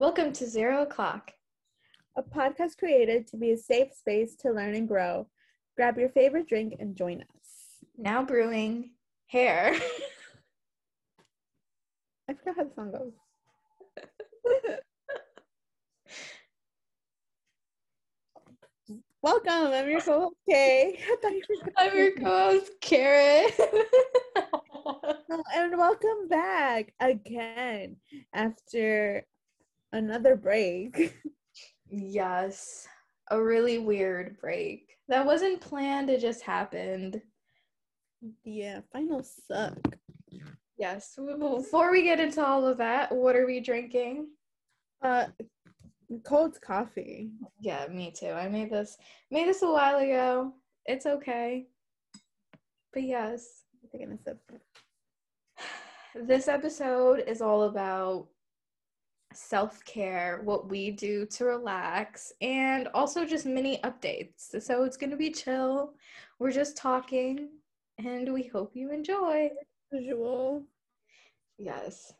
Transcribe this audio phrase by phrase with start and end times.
[0.00, 1.32] Welcome to Zero O'Clock.
[2.16, 5.26] a podcast created to be a safe space to learn and grow.
[5.76, 7.82] Grab your favorite drink and join us.
[7.96, 8.90] Now brewing
[9.26, 9.74] hair.
[12.30, 13.12] I forgot how the song goes.
[19.20, 20.96] Welcome, I'm your co-host Kay.
[21.10, 23.50] I thought you were I'm your co-host, Karen.
[25.54, 27.96] And welcome back again
[28.32, 29.24] after
[29.92, 31.14] another break.
[31.90, 32.86] yes,
[33.30, 34.96] a really weird break.
[35.08, 37.20] That wasn't planned, it just happened.
[38.44, 39.78] yeah, finals suck.
[40.78, 44.28] Yes, before we get into all of that, what are we drinking?
[45.02, 45.26] Uh,
[46.24, 47.30] cold coffee.
[47.60, 48.30] Yeah, me too.
[48.30, 48.96] I made this
[49.30, 50.52] made this a while ago.
[50.86, 51.66] It's okay.
[52.92, 54.38] But yes, Taking a sip.
[56.26, 58.26] this episode is all about
[59.38, 64.60] self care, what we do to relax, and also just mini updates.
[64.60, 65.94] So it's going to be chill.
[66.38, 67.48] We're just talking,
[67.98, 69.50] and we hope you enjoy.
[69.92, 70.64] Usual.
[71.56, 72.12] Yes.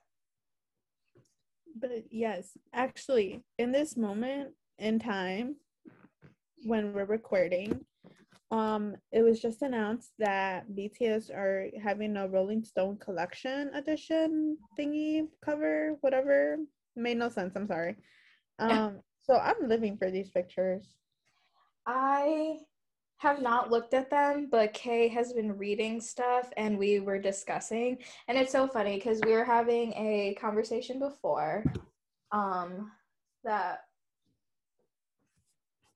[1.80, 5.56] But yes, actually, in this moment in time
[6.64, 7.84] when we're recording,
[8.50, 15.28] um, it was just announced that BTS are having a Rolling Stone collection edition thingy
[15.44, 16.56] cover, whatever.
[16.98, 17.54] Made no sense.
[17.54, 17.96] I'm sorry.
[18.58, 20.84] Um, so I'm living for these pictures.
[21.86, 22.58] I
[23.18, 27.98] have not looked at them, but Kay has been reading stuff and we were discussing.
[28.26, 31.64] And it's so funny because we were having a conversation before
[32.32, 32.90] um,
[33.44, 33.84] that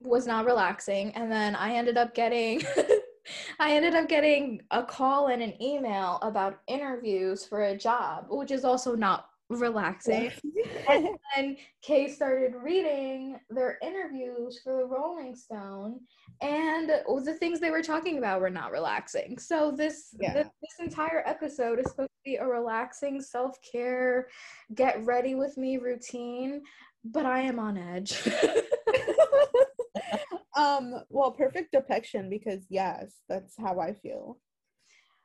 [0.01, 1.11] was not relaxing.
[1.11, 2.61] And then I ended up getting.
[3.57, 8.51] I ended up getting a call and an email about interviews for a job, which
[8.51, 9.29] is also not
[9.61, 10.31] relaxing.
[10.89, 15.99] and then Kay started reading their interviews for the Rolling Stone,
[16.41, 19.37] and the things they were talking about were not relaxing.
[19.37, 20.33] So this Yeah.
[20.33, 24.27] this, this entire episode is supposed to be a relaxing self care,
[24.75, 26.61] get ready with me routine,
[27.03, 28.27] but I am on edge.
[30.57, 34.37] um, well, perfect depiction because yes, that's how I feel.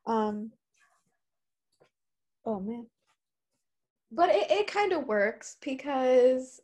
[0.07, 0.53] Um.
[2.45, 2.87] Oh man.
[4.13, 6.61] But it, it kind of works because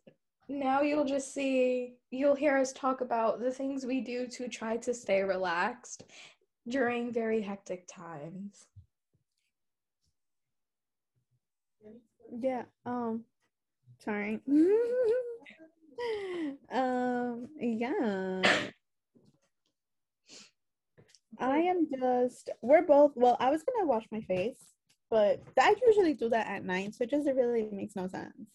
[0.49, 4.77] now you'll just see you'll hear us talk about the things we do to try
[4.77, 6.05] to stay relaxed
[6.69, 8.67] during very hectic times
[12.41, 12.65] Yeah.
[12.85, 13.25] Um.
[14.05, 14.41] Sorry.
[16.73, 17.49] um.
[17.61, 18.43] Yeah.
[21.39, 22.51] I am just.
[22.63, 23.13] We're both.
[23.17, 24.74] Well, I was gonna wash my face,
[25.15, 28.49] but I usually do that at night, so it just really makes no sense.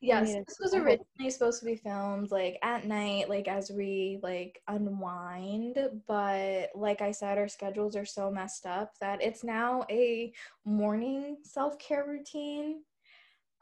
[0.00, 4.60] yes this was originally supposed to be filmed like at night like as we like
[4.68, 10.32] unwind but like i said our schedules are so messed up that it's now a
[10.64, 12.82] morning self-care routine.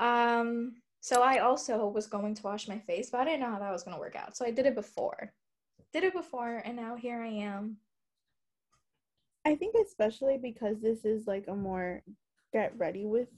[0.01, 0.49] Um
[1.01, 3.73] so i also was going to wash my face but i didn't know how that
[3.73, 5.33] was going to work out so i did it before.
[5.95, 7.79] Did it before and now here i am.
[9.47, 12.03] I think especially because this is like a more
[12.55, 13.29] get ready with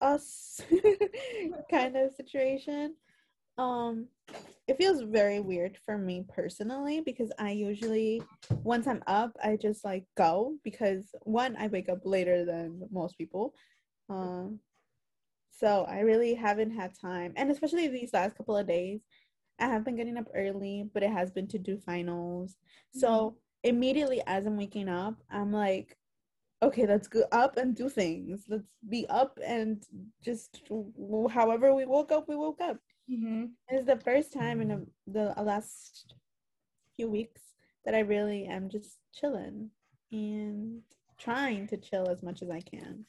[0.00, 0.62] us
[1.70, 2.96] kind of situation.
[3.58, 4.08] Um
[4.66, 8.22] it feels very weird for me personally because I usually
[8.64, 13.16] once I'm up I just like go because one I wake up later than most
[13.18, 13.54] people.
[14.08, 14.58] Um
[15.50, 19.00] so I really haven't had time and especially these last couple of days
[19.58, 22.56] I have been getting up early but it has been to do finals.
[22.92, 25.96] So immediately as I'm waking up, I'm like,
[26.62, 28.44] okay, let's go up and do things.
[28.48, 29.82] Let's be up and
[30.22, 30.62] just
[31.30, 32.78] however we woke up, we woke up.
[33.10, 33.46] mm-hmm.
[33.68, 36.14] It's the first time in a, the last
[36.96, 37.42] few weeks
[37.84, 39.70] that I really am just chilling
[40.10, 40.80] and
[41.18, 43.04] trying to chill as much as I can.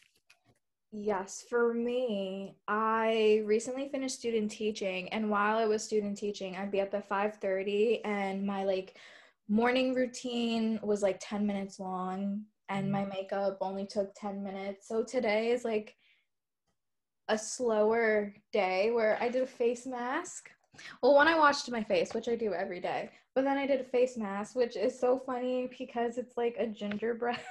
[0.92, 6.72] Yes, for me, I recently finished student teaching and while I was student teaching, I'd
[6.72, 8.98] be up at 5:30 and my like
[9.50, 13.10] morning routine was like 10 minutes long and my mm-hmm.
[13.10, 14.88] makeup only took 10 minutes.
[14.88, 15.96] So today is like
[17.30, 20.50] a slower day where I did a face mask.
[21.02, 23.82] Well, when I washed my face, which I do every day, but then I did
[23.82, 27.40] a face mask, which is so funny because it's like a gingerbread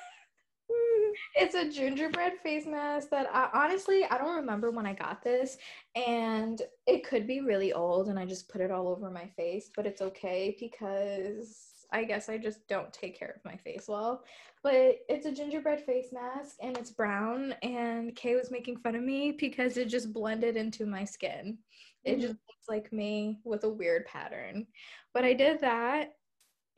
[1.34, 5.56] it's a gingerbread face mask that I honestly I don't remember when I got this
[5.94, 9.70] and it could be really old and I just put it all over my face,
[9.74, 14.24] but it's okay because I guess I just don't take care of my face well.
[14.62, 17.54] But it's a gingerbread face mask and it's brown.
[17.62, 21.58] And Kay was making fun of me because it just blended into my skin.
[22.04, 22.20] It mm-hmm.
[22.20, 24.66] just looks like me with a weird pattern.
[25.14, 26.14] But I did that.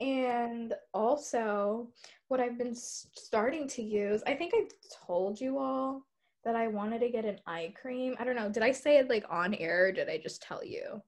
[0.01, 1.89] And also,
[2.29, 4.67] what I've been starting to use, I think I
[5.05, 6.05] told you all
[6.45, 8.15] that I wanted to get an eye cream.
[8.19, 8.49] I don't know.
[8.49, 11.01] Did I say it like on air or did I just tell you?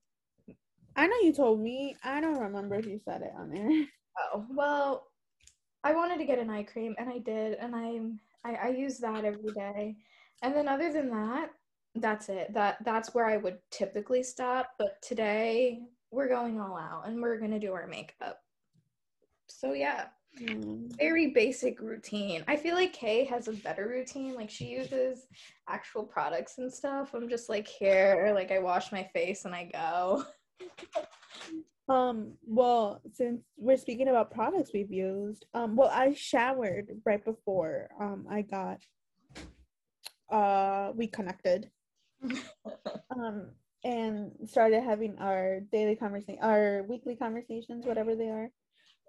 [0.95, 1.95] I know you told me.
[2.03, 3.85] I don't remember if you said it on air.
[4.33, 5.07] Oh, well,
[5.83, 8.97] I wanted to get an eye cream and I did and I'm I, I use
[8.99, 9.95] that every day.
[10.41, 11.51] And then other than that,
[11.95, 12.53] that's it.
[12.53, 15.79] That that's where I would typically stop, but today
[16.11, 18.39] we're going all out and we're going to do our makeup.
[19.47, 20.05] So yeah.
[20.39, 20.95] Mm.
[20.97, 22.43] Very basic routine.
[22.47, 24.33] I feel like Kay has a better routine.
[24.33, 25.27] Like she uses
[25.67, 27.13] actual products and stuff.
[27.13, 30.23] I'm just like here, like I wash my face and I go.
[31.87, 37.89] um, well, since we're speaking about products we've used, um, well, I showered right before
[37.99, 38.81] um I got
[40.31, 41.69] uh we connected.
[43.09, 43.47] um
[43.83, 48.49] and started having our daily conversation our weekly conversations, whatever they are.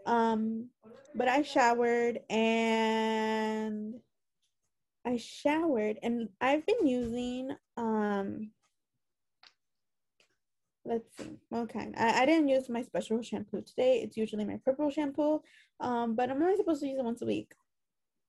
[0.07, 0.71] Um,
[1.15, 3.95] but I showered and
[5.05, 8.51] I showered and I've been using um
[10.85, 11.39] let's see.
[11.55, 11.93] Okay.
[11.97, 14.01] I, I didn't use my special shampoo today.
[14.03, 15.41] It's usually my purple shampoo
[15.81, 17.53] um but i'm only supposed to use it once a week.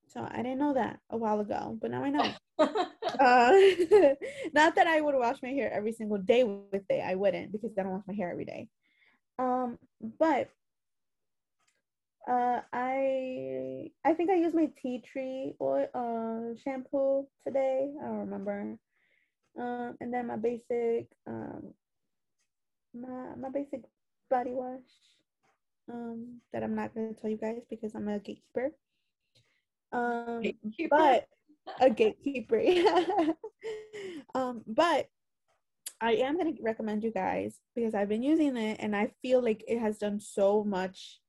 [0.08, 2.32] So i didn't know that a while ago but now i know.
[3.20, 3.52] Uh,
[4.54, 7.04] not that i would wash my hair every single day with it.
[7.06, 8.70] I wouldn't because i don't wash my hair every day.
[9.38, 9.78] Um
[10.20, 10.50] but
[12.28, 17.92] uh, I I think I used my tea tree oil uh shampoo today.
[18.02, 18.78] I don't remember.
[19.60, 21.74] Um, and then my basic um
[22.94, 23.82] my my basic
[24.30, 24.82] body wash
[25.92, 28.72] um that I'm not gonna tell you guys because I'm a gatekeeper.
[29.92, 30.90] Um, gatekeeper.
[30.90, 31.28] but
[31.80, 32.62] a gatekeeper.
[34.36, 35.08] um, but
[36.02, 39.64] I am gonna recommend you guys because I've been using it and I feel like
[39.68, 41.20] it has done so much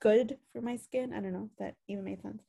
[0.00, 1.12] good for my skin.
[1.12, 2.42] I don't know if that even made sense.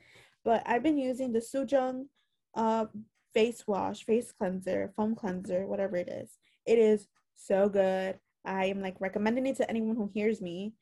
[0.44, 2.06] But I've been using the SoonJung
[2.54, 2.86] uh,
[3.33, 6.38] face wash, face cleanser, foam cleanser, whatever it is.
[6.66, 8.19] It is so good.
[8.45, 10.73] I am like recommending it to anyone who hears me.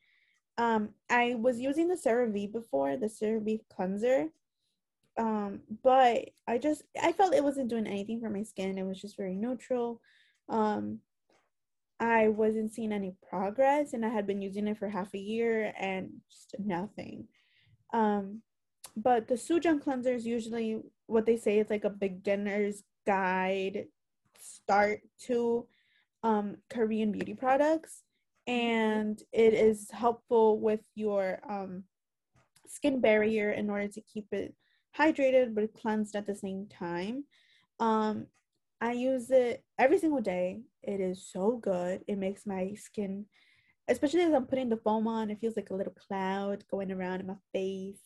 [0.58, 4.28] Um, I was using the CeraVe before, the CeraVe cleanser.
[5.16, 8.78] Um, but I just I felt it wasn't doing anything for my skin.
[8.78, 10.00] It was just very neutral.
[10.48, 11.00] Um,
[12.00, 15.72] I wasn't seeing any progress and I had been using it for half a year
[15.78, 17.28] and just nothing.
[17.92, 18.42] Um,
[18.96, 23.86] but the SoonJung cleanser is usually what they say it's like a beginner's guide
[24.38, 25.66] start to
[26.24, 28.02] um, Korean beauty products.
[28.46, 31.84] And it is helpful with your um,
[32.66, 34.54] skin barrier in order to keep it
[34.98, 37.24] hydrated but cleansed at the same time.
[37.78, 38.26] Um,
[38.80, 40.62] I use it every single day.
[40.82, 42.04] It is so good.
[42.06, 43.26] It makes my skin,
[43.88, 47.20] especially as I'm putting the foam on, it feels like a little cloud going around
[47.20, 48.00] in my face.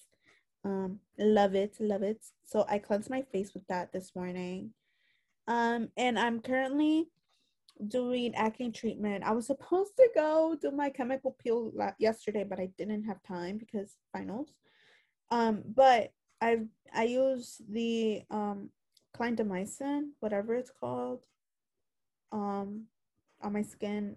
[0.64, 2.24] Um, love it, love it.
[2.44, 4.70] So I cleansed my face with that this morning.
[5.48, 7.08] Um, and I'm currently
[7.86, 9.24] doing acne treatment.
[9.24, 13.58] I was supposed to go do my chemical peel yesterday, but I didn't have time
[13.58, 14.52] because finals.
[15.30, 16.60] Um, but I
[16.94, 18.70] I use the um
[19.16, 21.24] clindamycin, whatever it's called,
[22.32, 22.84] um,
[23.42, 24.16] on my skin.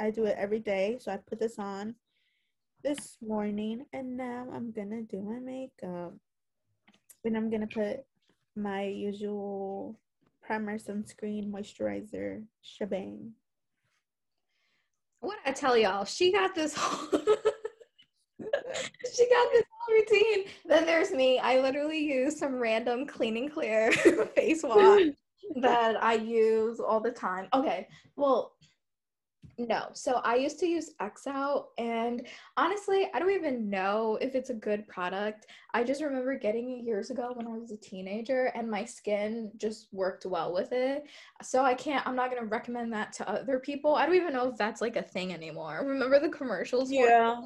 [0.00, 0.98] I do it every day.
[1.00, 1.94] So I put this on
[2.82, 6.14] this morning and now I'm gonna do my makeup.
[7.24, 8.04] And I'm gonna put
[8.56, 9.96] my usual
[10.52, 13.32] primer, sunscreen, moisturizer, shebang.
[15.20, 17.08] What I tell y'all, she got this whole
[19.14, 20.44] she got this whole routine.
[20.66, 21.38] Then there's me.
[21.38, 23.92] I literally use some random clean and clear
[24.34, 25.00] face wash
[25.62, 27.48] that I use all the time.
[27.54, 28.52] Okay, well,
[29.66, 29.88] no.
[29.92, 32.26] So I used to use X out, and
[32.56, 35.46] honestly, I don't even know if it's a good product.
[35.74, 39.50] I just remember getting it years ago when I was a teenager, and my skin
[39.56, 41.04] just worked well with it.
[41.42, 43.94] So I can't, I'm not going to recommend that to other people.
[43.94, 45.82] I don't even know if that's like a thing anymore.
[45.84, 46.90] Remember the commercials?
[46.90, 47.36] Yeah.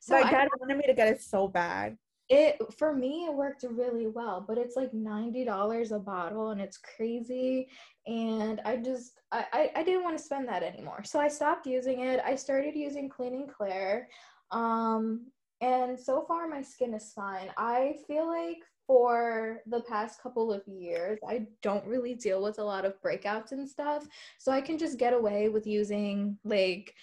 [0.00, 1.96] So my dad wanted me to get it so bad
[2.28, 6.78] it for me it worked really well but it's like $90 a bottle and it's
[6.78, 7.68] crazy
[8.06, 11.04] and i just I, I, I didn't want to spend that anymore.
[11.04, 12.20] So i stopped using it.
[12.24, 14.08] I started using clean and clear
[14.50, 15.26] um
[15.60, 17.50] and so far my skin is fine.
[17.56, 22.64] I feel like for the past couple of years i don't really deal with a
[22.64, 24.06] lot of breakouts and stuff
[24.38, 26.94] so i can just get away with using like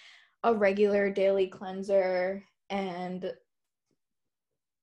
[0.42, 3.32] a regular daily cleanser and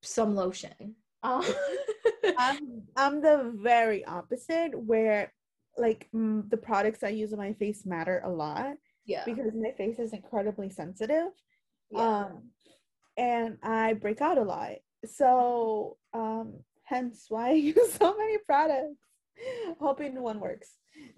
[0.04, 0.96] some lotion.
[1.24, 1.44] Um,
[2.38, 5.34] I'm I'm the very opposite where
[5.78, 9.24] like mm, the products I use on my face matter a lot yeah.
[9.26, 11.32] because my face is incredibly sensitive.
[11.92, 12.26] yeah.
[12.26, 12.50] Um
[13.18, 14.74] and I break out a lot.
[15.06, 19.00] So um hence why I use so many products.
[19.80, 20.70] Hoping one works.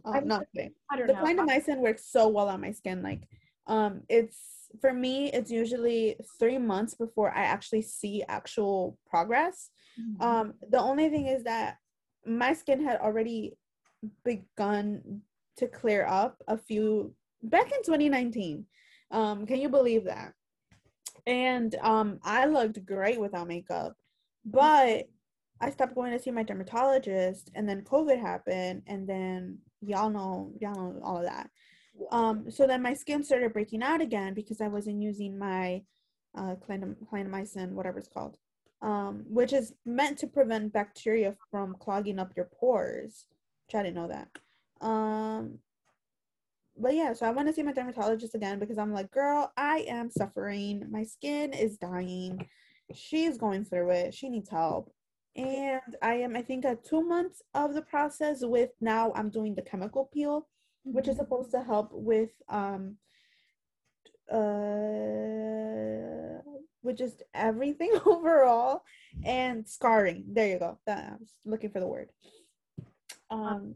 [0.05, 0.73] Um, I'm- not kidding.
[0.89, 3.01] I don't The clindamycin works so well on my skin.
[3.01, 3.21] Like
[3.67, 9.69] um it's for me it's usually three months before I actually see actual progress.
[9.99, 10.21] Mhm.
[10.21, 11.77] Um, the only thing is that
[12.25, 13.57] my skin had already
[14.23, 15.21] begun
[15.57, 18.65] to clear up a few back in 2019.
[19.11, 20.33] Um, can you believe that?
[21.25, 23.93] And um, I looked great without makeup,
[24.43, 25.05] but
[25.61, 30.51] I stopped going to see my dermatologist, and then COVID happened, and then y'all know,
[30.59, 31.49] y'all know all of that.
[32.11, 35.83] Um, so then my skin started breaking out again because I wasn't using my
[36.37, 38.37] uh, clindam- clindamycin, whatever it's called,
[38.81, 43.27] um, which is meant to prevent bacteria from clogging up your pores.
[43.67, 44.85] Which I didn't know that.
[44.85, 45.59] Um,
[46.77, 49.85] but yeah, so I want to see my dermatologist again because I'm like, girl, I
[49.87, 50.85] am suffering.
[50.91, 52.47] My skin is dying.
[52.93, 54.13] She's going through it.
[54.13, 54.91] She needs help.
[55.35, 59.55] And I am, I think, at two months of the process with now I'm doing
[59.55, 60.47] the chemical peel
[60.85, 62.95] which is supposed to help with um
[64.31, 66.41] uh
[66.83, 68.83] with just everything overall
[69.23, 72.09] and scarring there you go that i was looking for the word
[73.29, 73.75] um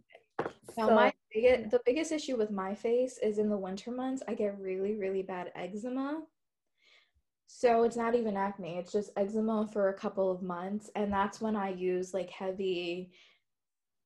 [0.78, 4.24] Now, so- my biggest, the biggest issue with my face is in the winter months,
[4.28, 6.22] I get really, really bad eczema.
[7.48, 10.90] So it's not even acne, it's just eczema for a couple of months.
[10.96, 13.12] And that's when I use like heavy,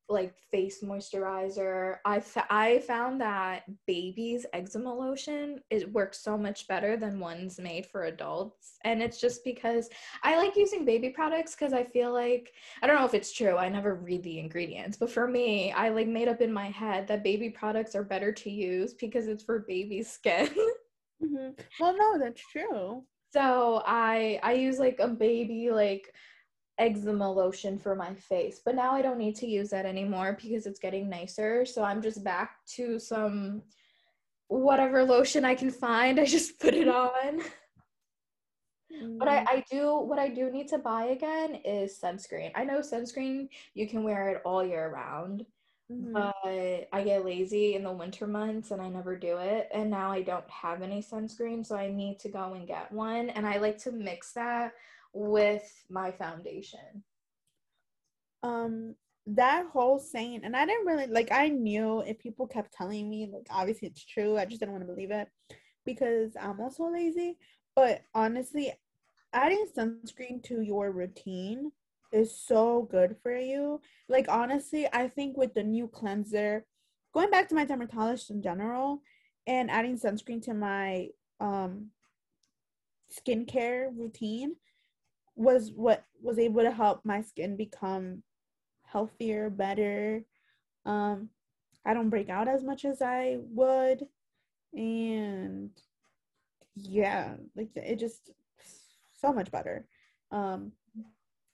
[0.09, 1.97] like face moisturizer.
[2.05, 7.85] I, I found that baby's eczema lotion it works so much better than ones made
[7.85, 8.77] for adults.
[8.83, 9.89] And it's just because
[10.23, 13.57] I like using baby products because I feel like I don't know if it's true.
[13.57, 17.07] I never read the ingredients, but for me, I like made up in my head
[17.07, 20.49] that baby products are better to use because it's for baby skin.
[21.23, 21.57] Mhm.
[21.79, 26.13] well no that's true so I I use like a baby like
[26.77, 30.65] eczema lotion for my face, but now I don't need to use that anymore because
[30.65, 31.65] it's getting nicer.
[31.65, 33.61] So I'm just back to some
[34.47, 36.19] whatever lotion I can find.
[36.19, 37.41] I just put it on.
[39.17, 42.51] But I, I do what I do need to buy again is sunscreen.
[42.53, 45.45] I know sunscreen you can wear it all year round,
[45.91, 46.13] Mhm.
[46.13, 49.67] but I get lazy in the winter months and I never do it.
[49.73, 53.29] And now I don't have any sunscreen, so I need to go and get one.
[53.31, 54.73] And I like to mix that
[55.13, 57.03] with my foundation.
[58.43, 63.09] um that whole saying and i didn't really like i knew if people kept telling
[63.09, 65.29] me like obviously it's true i just didn't want to believe it
[65.85, 67.37] because i'm also lazy
[67.73, 68.73] but honestly
[69.31, 71.71] adding sunscreen to your routine
[72.11, 73.79] is so good for you
[74.09, 76.65] like honestly i think with the new cleanser
[77.13, 79.01] going back to my dermatologist in general
[79.47, 81.07] and adding sunscreen to my
[81.39, 81.87] um
[83.09, 84.55] skincare routine
[85.35, 88.23] was what was able to help my skin become
[88.83, 90.23] healthier, better.
[90.85, 91.29] Um,
[91.85, 94.05] I don't break out as much as I would,
[94.73, 95.71] and
[96.75, 98.31] yeah, like it just
[99.19, 99.85] so much better.
[100.31, 100.71] Um,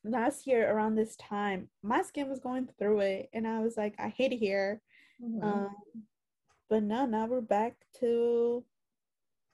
[0.04, 3.96] last year around this time, my skin was going through it, and I was like,
[4.00, 4.82] I hate it here.
[5.44, 5.70] Um,
[6.70, 8.64] but no, now we're back to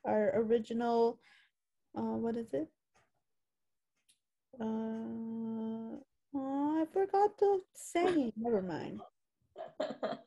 [0.06, 1.20] our original.
[1.98, 2.68] Uh, what is it?
[4.60, 5.98] Uh,
[6.34, 8.32] oh, I forgot the saying.
[8.38, 9.02] Never mind.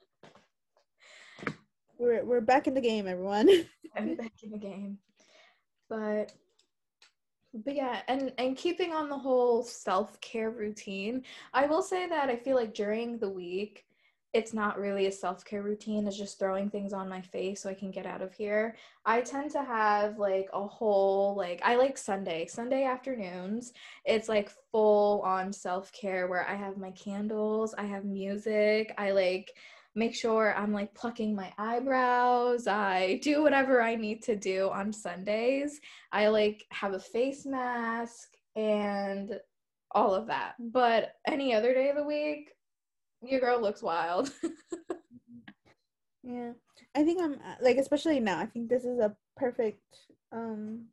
[1.99, 3.49] We're we're back in the game, everyone.
[3.97, 4.99] I'm back in the game.
[5.91, 6.33] But
[7.53, 12.37] but yeah, and and keeping on the whole self-care routine, I will say that I
[12.37, 13.85] feel like during the week
[14.35, 17.75] it's not really a self-care routine, it's just throwing things on my face so I
[17.75, 18.77] can get out of here.
[19.07, 23.73] I tend to have like a whole like I like Sunday, Sunday afternoons.
[24.05, 29.53] It's like full on self-care where I have my candles, I have music, I like
[29.95, 32.67] make sure I'm like plucking my eyebrows.
[32.69, 35.81] I do whatever I need to do on Sundays.
[36.13, 39.41] I like have a face mask and
[39.91, 40.55] all of that.
[40.61, 42.53] But any other day of the week,
[43.23, 44.33] your girl looks wild.
[46.23, 46.53] yeah,
[46.97, 48.39] I think I'm uh, like especially now.
[48.39, 49.83] I think this is a perfect
[50.33, 50.87] um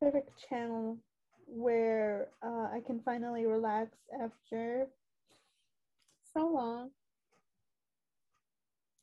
[0.00, 0.98] perfect channel
[1.46, 4.86] where uh, I can finally relax after
[6.34, 6.90] so long.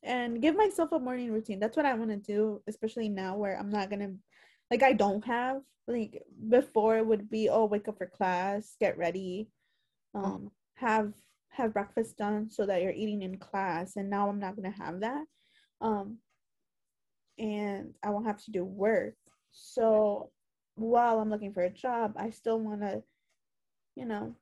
[0.02, 1.60] and give myself a morning routine.
[1.60, 4.12] That's what I want to do, especially now where I'm not gonna
[4.70, 8.98] like I don't have like before it would be oh wake up for class, get
[8.98, 9.48] ready,
[10.14, 10.46] um, mm-hmm.
[10.86, 11.12] have
[11.50, 15.00] have breakfast done so that you're eating in class, and now I'm not gonna have
[15.00, 15.24] that,
[15.80, 16.18] um,
[17.38, 19.14] and I won't have to do work.
[19.52, 20.30] So
[20.76, 23.02] while I'm looking for a job, I still want to,
[23.96, 24.34] you know,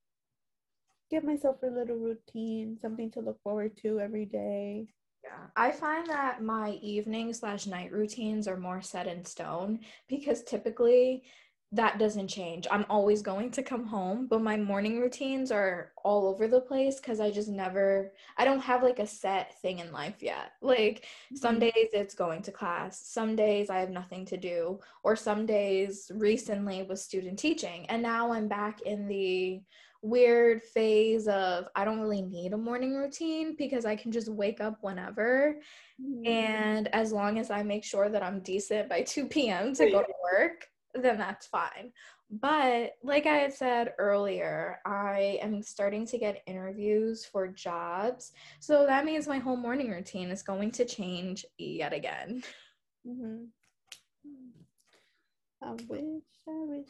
[1.11, 4.89] give myself a little routine, something to look forward to every day.
[5.25, 10.43] Yeah, I find that my evening slash night routines are more set in stone because
[10.43, 11.25] typically
[11.73, 12.67] that doesn't change.
[12.71, 16.97] I'm always going to come home, but my morning routines are all over the place
[16.97, 20.53] because I just never, I don't have like a set thing in life yet.
[20.63, 21.65] Like some mm-hmm.
[21.65, 26.11] days it's going to class, some days I have nothing to do, or some days
[26.15, 27.85] recently was student teaching.
[27.87, 29.61] And now I'm back in the
[30.01, 34.63] weird phase of I don't really need a morning routine because I can just wake
[34.63, 35.57] up whenever.
[36.01, 36.27] Mm-hmm.
[36.27, 39.75] And as long as I make sure that I'm decent by 2 p.m.
[39.75, 41.93] to go to work, then that's fine.
[42.31, 48.33] But like I had said earlier, I am starting to get interviews for jobs.
[48.61, 52.43] So that means my whole morning routine is going to change yet again.
[53.07, 53.45] Mm-hmm.
[55.63, 56.89] I wish, I wish.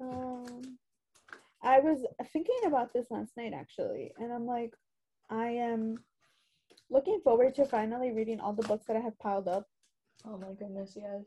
[0.00, 0.78] Um,
[1.62, 4.74] I was thinking about this last night actually, and I'm like,
[5.30, 6.02] I am
[6.90, 9.66] looking forward to finally reading all the books that I have piled up.
[10.26, 11.22] Oh my goodness, yes.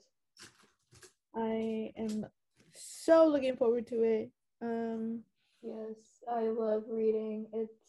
[1.36, 2.26] I am
[2.74, 4.32] so looking forward to it.
[4.62, 5.22] Um
[5.62, 7.48] yes, I love reading.
[7.54, 7.86] It's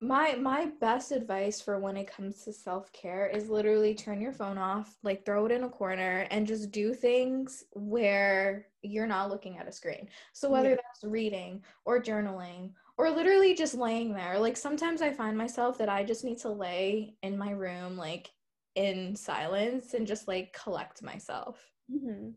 [0.00, 4.56] my my best advice for when it comes to self-care is literally turn your phone
[4.56, 9.58] off like throw it in a corner and just do things where you're not looking
[9.58, 10.76] at a screen so whether yeah.
[10.76, 15.90] that's reading or journaling or literally just laying there like sometimes i find myself that
[15.90, 18.30] i just need to lay in my room like
[18.76, 22.30] in silence and just like collect myself mm-hmm.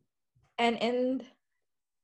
[0.57, 1.21] and in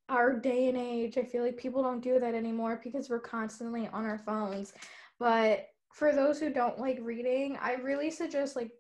[0.10, 3.88] our day and age i feel like people don't do that anymore because we're constantly
[3.94, 4.74] on our phones.
[5.20, 8.72] But for those who don't like reading, I really suggest like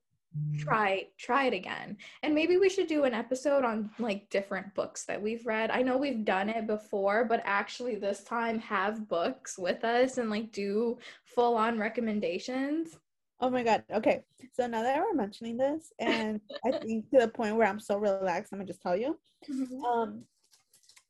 [0.59, 1.97] try try it again.
[2.21, 5.71] And maybe we should do an episode on like different books that we've read.
[5.71, 10.29] I know we've done it before but actually this time have books with us and
[10.29, 12.97] like do full on recommendations
[13.41, 13.83] oh my god.
[13.91, 14.23] Okay.
[14.53, 17.97] So now that we're mentioning this and i think to the point where i'm so
[17.97, 19.17] relaxed i'm gonna just tell you.
[19.49, 19.83] Mm-hmm.
[19.85, 20.23] um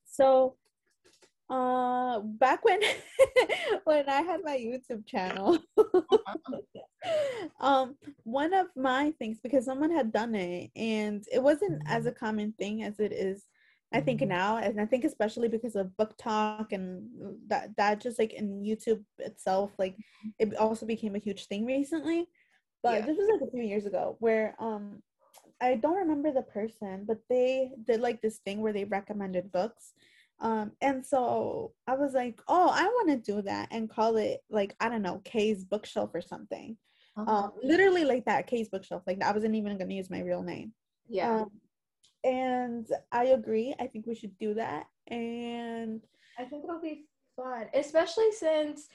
[0.05, 0.55] so
[1.49, 2.79] uh back when
[3.85, 5.57] when i had my youtube channel
[7.59, 12.11] um one of my things because someone had done it and it wasn't as a
[12.11, 13.45] common thing as it is
[13.93, 14.29] i think mm-hmm.
[14.29, 17.07] now and i think especially because of BookTok and
[17.47, 20.29] that that just like in youtube itself like mm-hmm.
[20.39, 22.27] it also became a huge thing recently
[22.83, 23.05] but yeah.
[23.05, 25.01] this was like a few years ago where um
[25.61, 29.93] i don't remember the person but they did like this thing where they recommended books
[30.41, 34.39] um, and so I was like, oh, I want to do that and call it
[34.49, 36.77] like, I don't know, Kay's bookshelf or something.
[37.17, 37.31] Uh-huh.
[37.31, 39.03] Um, literally like that, Kay's bookshelf.
[39.05, 40.73] Like I wasn't even gonna use my real name.
[41.09, 41.41] Yeah.
[41.41, 41.51] Um,
[42.23, 43.75] and I agree.
[43.79, 44.87] I think we should do that.
[45.07, 46.01] And
[46.37, 47.05] I think it'll be
[47.35, 48.87] fun, especially since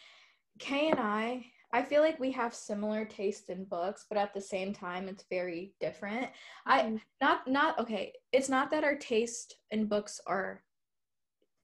[0.58, 4.40] Kay and I, I feel like we have similar taste in books, but at the
[4.40, 6.28] same time, it's very different.
[6.66, 6.96] I mm-hmm.
[7.20, 8.12] not not okay.
[8.32, 10.62] It's not that our taste in books are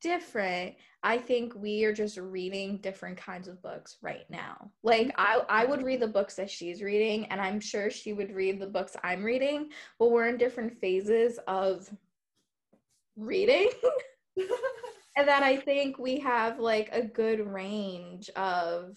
[0.01, 4.71] different i think we are just reading different kinds of books right now.
[4.83, 5.43] Like mm-hmm.
[5.49, 8.61] i i would read the books that she's reading and i'm sure she would read
[8.61, 11.91] the books i'm reading but we're in different phases of
[13.17, 13.71] reading.
[15.17, 18.97] And then i think we have like a good range of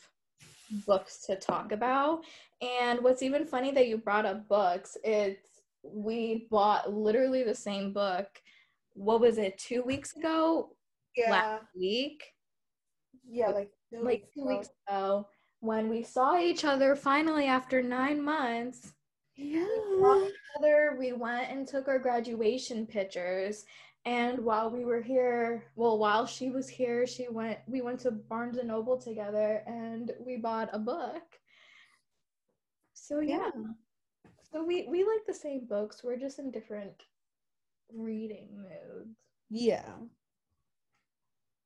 [0.86, 2.24] books to talk about.
[2.62, 7.92] And what's even funny that you brought up books it's we bought literally the same
[7.92, 8.42] book
[8.94, 10.70] what was it two weeks ago
[11.16, 11.32] yeah.
[11.32, 12.24] last week.
[13.28, 15.28] Yeah, like two like two weeks ago
[15.60, 18.94] when we saw each other finally after nine months.
[19.36, 19.66] Yeah.
[20.02, 23.66] We other, we went and took our graduation pictures.
[24.06, 28.12] And while we were here, well, while she was here, she went we went to
[28.12, 31.24] Barnes and Noble together and we bought a book.
[32.94, 33.50] So yeah.
[33.56, 34.32] yeah.
[34.52, 36.04] So we we like the same books.
[36.04, 37.04] We're just in different
[37.90, 39.16] reading moods.
[39.50, 39.94] Yeah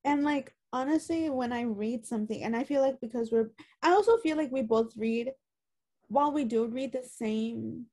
[0.03, 3.49] and like honestly when i read something and i feel like because we're
[3.81, 5.31] i also feel like we both read
[6.09, 7.85] while we do read the same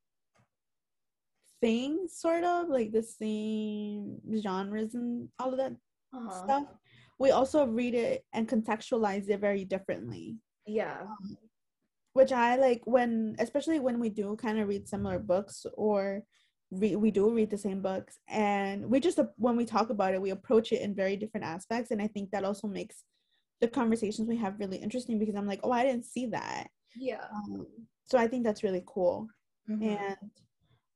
[1.60, 5.72] things sort of like the same genres and all of that
[6.12, 6.44] uh-huh.
[6.44, 6.66] stuff
[7.18, 10.36] we also read it and contextualize it very differently
[10.66, 11.36] yeah um,
[12.14, 16.22] which I like when, especially when we do kind of read similar books or
[16.78, 20.20] re- we do read the same books, and we just when we talk about it,
[20.22, 23.04] we approach it in very different aspects, and I think that also makes
[23.60, 26.68] the conversations we have really interesting because I'm like, oh, I didn't see that.
[26.96, 27.24] Yeah.
[27.32, 27.66] Um,
[28.04, 29.28] so I think that's really cool,
[29.68, 29.82] Mhm.
[29.98, 30.30] and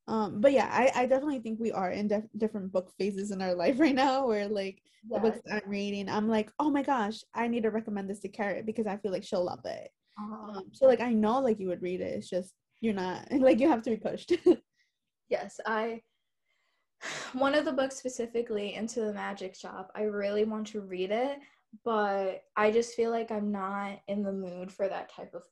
[0.06, 3.42] um, but yeah, I I definitely think we are in def- different book phases in
[3.42, 7.22] our life right now, where like the books I'm reading, I'm like, oh my gosh,
[7.34, 9.90] I need to recommend this to Carrot because I feel like she'll love it.
[10.20, 12.14] Uh, Um, so like I know like you would read it.
[12.18, 14.32] It's just you're not like you have to be pushed.
[15.28, 16.02] yes, I.
[17.32, 21.38] One of the books specifically, Into the Magic Shop, I really want to read it,
[21.84, 25.42] but I just feel like I'm not in the mood for that type of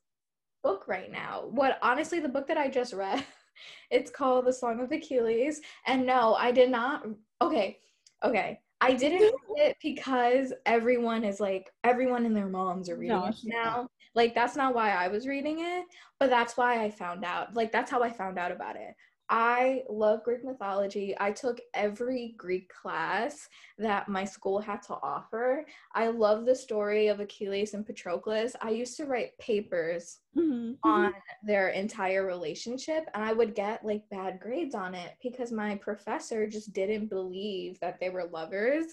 [0.63, 1.45] book right now.
[1.49, 3.23] What honestly, the book that I just read,
[3.91, 5.61] it's called The Song of Achilles.
[5.85, 7.05] And no, I did not.
[7.41, 7.79] Okay,
[8.23, 8.59] okay.
[8.81, 13.25] I didn't read it because everyone is like, everyone and their moms are reading No,
[13.27, 13.87] it now.
[14.13, 15.85] Like, that's not why I was reading it,
[16.19, 17.55] but that's why I found out.
[17.55, 18.95] Like, that's how I found out about it.
[19.29, 21.15] I love Greek mythology.
[21.19, 25.65] I took every Greek class that my school had to offer.
[25.93, 28.55] I love the story of Achilles and Patroclus.
[28.61, 30.77] I used to write papers Mhm.
[30.83, 31.11] on
[31.43, 36.47] their entire relationship and I would get like bad grades on it because my professor
[36.47, 38.85] just didn't believe that they were lovers.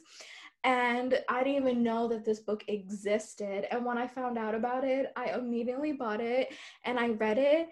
[0.64, 3.66] And I didn't even know that this book existed.
[3.70, 7.68] And when I found out about it, I immediately bought it and I read it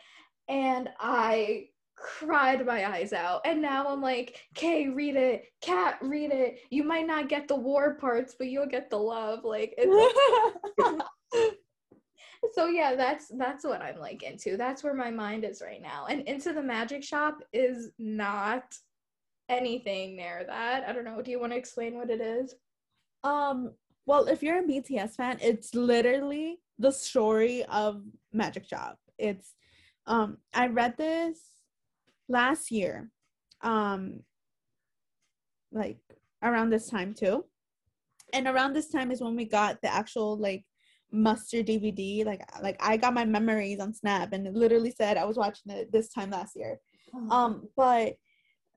[0.48, 3.42] and I cried my eyes out.
[3.44, 5.44] And now I'm like, Kay, read it.
[5.61, 6.61] Kat, read it.
[6.70, 9.44] You might not get the war parts, but you'll get the love.
[9.44, 9.78] Like
[12.55, 16.07] so yeah that's that's what i'm like into that's where my mind is right now
[16.11, 18.64] and into the magic shop is not
[19.48, 22.57] anything near that i don't know do you want to explain what it is
[23.22, 23.70] um
[24.07, 28.02] well if you're a BTS fan, it's literally the story of
[28.33, 28.98] Magic Shop.
[29.18, 29.55] It's
[30.07, 31.38] um I read this
[32.28, 33.11] last year.
[33.62, 34.20] Um
[35.70, 35.98] like
[36.42, 37.44] around this time too.
[38.32, 40.64] And around this time is when we got the actual like
[41.11, 42.24] muster DVD.
[42.24, 45.72] Like like I got my memories on Snap and it literally said I was watching
[45.72, 46.78] it this time last year.
[47.30, 48.14] Um, but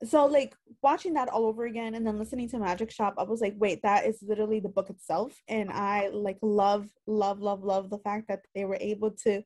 [0.03, 3.41] so like watching that all over again and then listening to Magic Shop, I was
[3.41, 5.41] like, wait, that is literally the book itself.
[5.47, 9.41] And I like love, love, love, love the fact that they were able to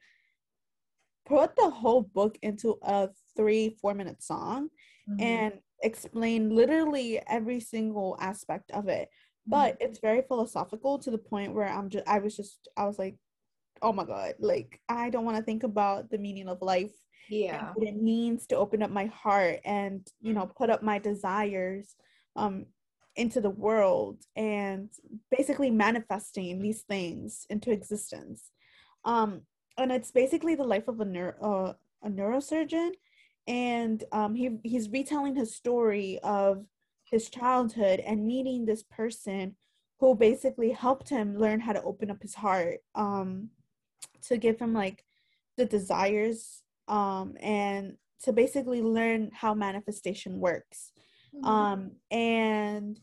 [1.30, 4.70] put the whole book into a three, four minute song
[5.08, 5.22] Mhm.
[5.22, 9.10] and explain literally every single aspect of it.
[9.48, 13.00] But it's very philosophical to the point where I'm just I was just I was
[13.00, 13.16] like,
[13.82, 16.92] oh my god, like I don't want to think about the meaning of life
[17.32, 20.98] yeah what it means to open up my heart and you know put up my
[21.00, 21.96] desires
[22.36, 22.66] um
[23.16, 24.90] into the world and
[25.30, 28.52] basically manifesting these things into existence
[29.06, 29.42] um
[29.80, 32.92] and it's basically the life of a neuro uh, a neurosurgeon
[33.48, 36.66] and um he he's retelling his story of
[37.12, 39.56] his childhood and meeting this person
[40.00, 43.50] who basically helped him learn how to open up his heart um
[44.28, 45.04] to give him like
[45.58, 50.92] the desires um and to basically learn how manifestation works
[51.36, 51.48] Mhm.
[51.48, 53.00] um and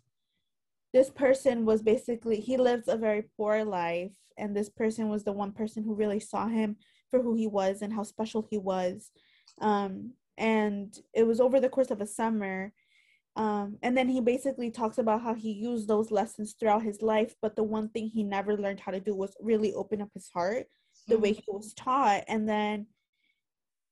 [0.93, 5.33] this person was basically he lived a very poor life and this person was the
[5.33, 6.77] one person who really saw him
[7.11, 9.11] for who he was and how special he was.
[9.61, 12.73] Um and it was over the course of a summer
[13.37, 17.35] um and then he basically talks about how he used those lessons throughout his life
[17.41, 20.29] but the one thing he never learned how to do was really open up his
[20.35, 20.67] heart
[21.09, 22.87] the way he was taught and then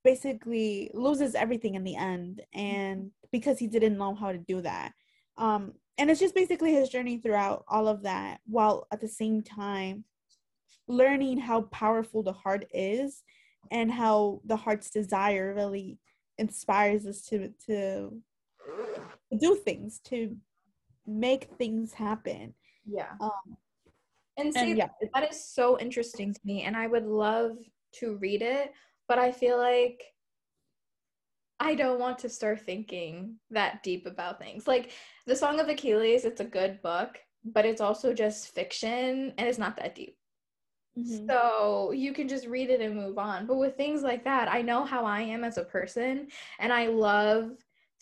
[0.03, 4.93] basically loses everything in the end and because he didn't know how to do that.
[5.39, 9.43] Um and it's just basically his journey throughout all of that while at the same
[9.43, 10.05] time
[10.89, 13.23] learning how powerful the heart is
[13.71, 15.99] and how the heart's desire really
[16.39, 18.21] inspires us to to
[19.39, 20.37] do things to
[21.07, 22.55] make things happen.
[22.87, 23.13] Yeah.
[23.21, 23.57] Um
[24.37, 27.57] and see and yeah that is so interesting to me and i would love
[27.93, 28.73] to read it
[29.07, 30.03] but i feel like
[31.61, 34.67] i don't want to start thinking that deep about things.
[34.67, 34.91] Like
[35.27, 39.59] the song of achilles it's a good book but it's also just fiction and it's
[39.59, 40.17] not that deep.
[40.99, 41.27] Mhm.
[41.27, 43.47] so you can just read it and move on.
[43.47, 46.87] But with things like that i know how i am as a person and i
[46.87, 47.51] love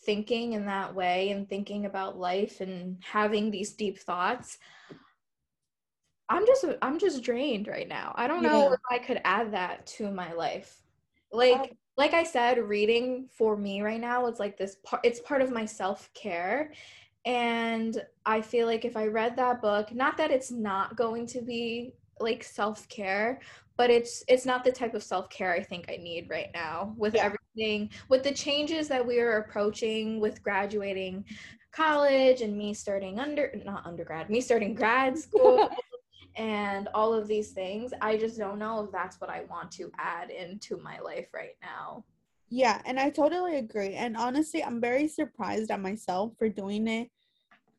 [0.05, 4.57] thinking in that way and thinking about life and having these deep thoughts.
[6.29, 8.13] I'm just i'm just drained right now.
[8.15, 8.73] I don't know Yeah.
[8.73, 10.81] if i could add that to my life.
[11.31, 15.19] Like Um, like i said reading for me right now is like this part it's
[15.19, 16.71] part of my self-care
[17.25, 21.41] and i feel like if i read that book not that it's not going to
[21.41, 23.39] be like self-care
[23.77, 27.15] but it's it's not the type of self-care i think i need right now with
[27.15, 27.25] Yeah.
[27.57, 31.25] everything with the changes that we are approaching with graduating
[31.71, 35.69] college and me starting under not undergrad me starting grad school
[36.35, 39.91] and all of these things i just don't know if that's what i want to
[39.97, 42.03] add into my life right now
[42.55, 43.95] Yeah, and I totally agree.
[43.95, 47.09] And honestly, I'm very surprised at myself for doing it,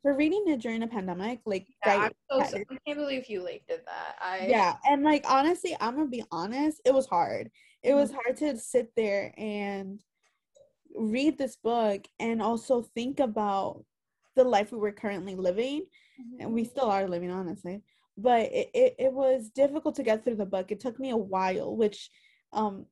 [0.03, 1.41] for reading it during a pandemic.
[1.47, 5.25] Like, yeah, right, so i can't believe you like did that i yeah, and like
[5.29, 7.51] honestly, I'm gonna be honest, it was hard.
[7.85, 8.01] It Mm-hmm.
[8.01, 10.03] was hard to sit there and
[10.97, 13.85] read this book and also think about
[14.37, 15.87] the life we were currently living
[16.41, 17.83] and we still are living honestly
[18.17, 21.17] but it, it, it was difficult to get through the book it took me a
[21.17, 22.11] while which
[22.53, 22.87] um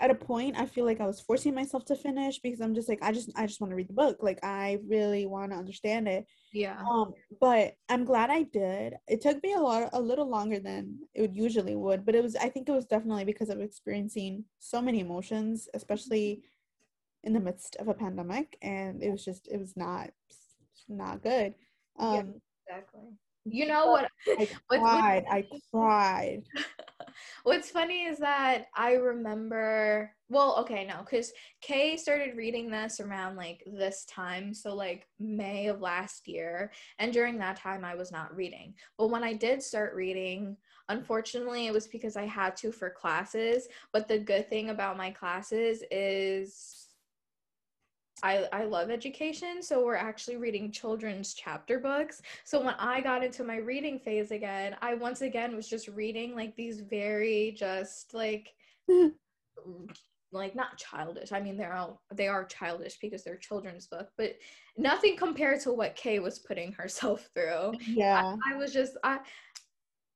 [0.00, 2.88] at a point i feel like i was forcing myself to finish because i'm just
[2.88, 5.58] like i just i just want to read the book like i really want to
[5.58, 10.00] understand it yeah um but i'm glad i did it took me a lot a
[10.00, 13.24] little longer than it would usually would but it was i think it was definitely
[13.24, 16.42] because of experiencing so many emotions especially
[17.22, 20.10] in the midst of a pandemic and it was just it was not
[20.88, 21.54] not good
[21.98, 22.22] um Yeah.
[22.66, 23.00] exactly
[23.44, 25.24] you know what I cried.
[25.30, 26.42] I cried.
[27.42, 33.36] What's funny is that I remember, well, okay, no, because Kay started reading this around
[33.36, 36.72] like this time, so like May of last year.
[36.98, 38.74] And during that time, I was not reading.
[38.98, 40.56] But when I did start reading,
[40.88, 43.68] unfortunately, it was because I had to for classes.
[43.92, 46.89] But the good thing about my classes is.
[48.22, 52.22] I, I love education, so we're actually reading children's chapter books.
[52.44, 56.34] So when I got into my reading phase again, I once again was just reading
[56.34, 58.52] like these very just like
[60.32, 61.32] like not childish.
[61.32, 64.36] I mean they're all they are childish because they're children's book, but
[64.76, 67.72] nothing compared to what Kay was putting herself through.
[67.86, 68.36] Yeah.
[68.46, 69.20] I was just I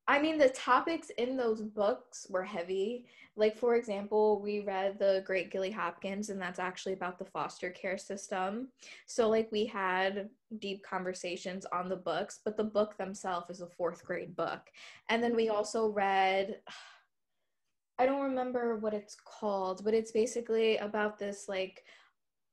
[0.07, 3.07] I mean the topics in those books were heavy.
[3.37, 7.71] Like for example, we read The Great Gilly Hopkins and that's actually about the foster
[7.71, 8.69] care system.
[9.07, 13.67] So like we had deep conversations on the books, but the book themselves is a
[13.81, 14.61] 4th grade book.
[15.09, 16.61] And then we also read
[17.99, 21.85] I don't remember what it's called, but it's basically about this like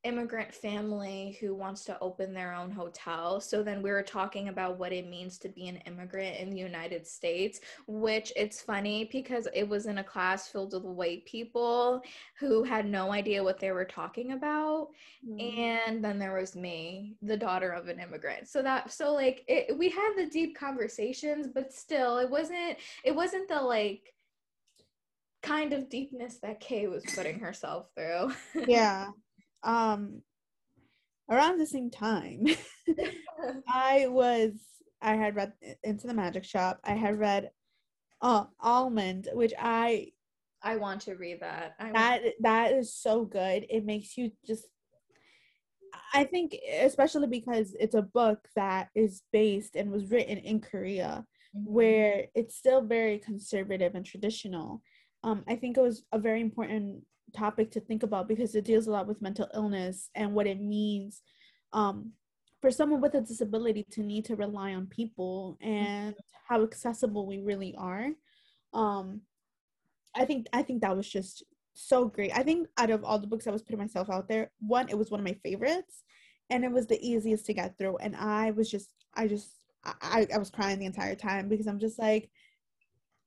[0.03, 3.39] immigrant family who wants to open their own hotel.
[3.39, 6.57] So then we were talking about what it means to be an immigrant in the
[6.57, 12.01] United States, which it's funny because it was in a class filled with white people
[12.39, 14.89] who had no idea what they were talking about.
[15.27, 15.59] Mm.
[15.59, 18.47] And then there was me, the daughter of an immigrant.
[18.47, 23.15] So that so like it, we had the deep conversations, but still it wasn't it
[23.15, 24.13] wasn't the like
[25.43, 28.31] kind of deepness that Kay was putting herself through.
[28.67, 29.09] yeah.
[29.63, 30.21] Um
[31.29, 32.45] around the same time
[33.67, 34.51] I was
[35.01, 36.79] I had read Into the Magic Shop.
[36.83, 37.51] I had read
[38.21, 40.11] uh Almond, which I
[40.63, 41.75] I want to read that.
[41.79, 43.65] I that that is so good.
[43.69, 44.67] It makes you just
[46.13, 51.25] I think especially because it's a book that is based and was written in Korea
[51.55, 51.65] Mhm.
[51.65, 54.81] where it's still very conservative and traditional.
[55.23, 58.87] Um, I think it was a very important topic to think about because it deals
[58.87, 61.21] a lot with mental illness and what it means
[61.73, 62.11] um,
[62.61, 66.15] for someone with a disability to need to rely on people and
[66.47, 68.09] how accessible we really are.
[68.73, 69.21] Um,
[70.15, 72.35] I think I think that was just so great.
[72.37, 74.97] I think out of all the books I was putting myself out there, one it
[74.97, 76.03] was one of my favorites,
[76.49, 77.97] and it was the easiest to get through.
[77.97, 79.49] And I was just I just
[79.83, 82.29] I, I was crying the entire time because I'm just like,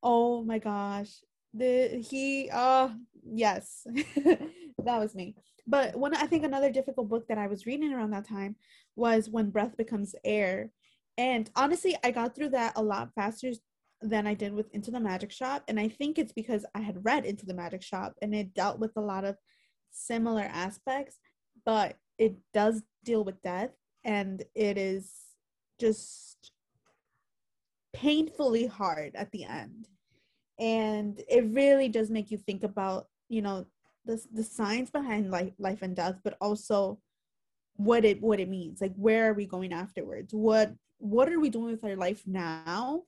[0.02, 1.10] oh my gosh,
[1.54, 2.90] the he uh
[3.22, 3.86] yes,
[4.16, 5.36] that was me.
[5.66, 8.56] But one I think another difficult book that I was reading around that time
[8.96, 10.70] was When Breath Becomes Air.
[11.16, 13.52] And honestly, I got through that a lot faster
[14.02, 15.62] than I did with Into the Magic Shop.
[15.68, 18.78] And I think it's because I had read Into the Magic Shop and it dealt
[18.78, 19.36] with a lot of
[19.90, 21.16] similar aspects,
[21.64, 23.70] but it does deal with death
[24.04, 25.10] and it is
[25.80, 26.52] just
[27.94, 29.88] painfully hard at the end.
[30.58, 33.66] And it really does make you think about, you know,
[34.04, 36.98] the the science behind life life and death, but also
[37.76, 38.80] what it what it means.
[38.80, 40.32] Like where are we going afterwards?
[40.32, 43.02] What what are we doing with our life now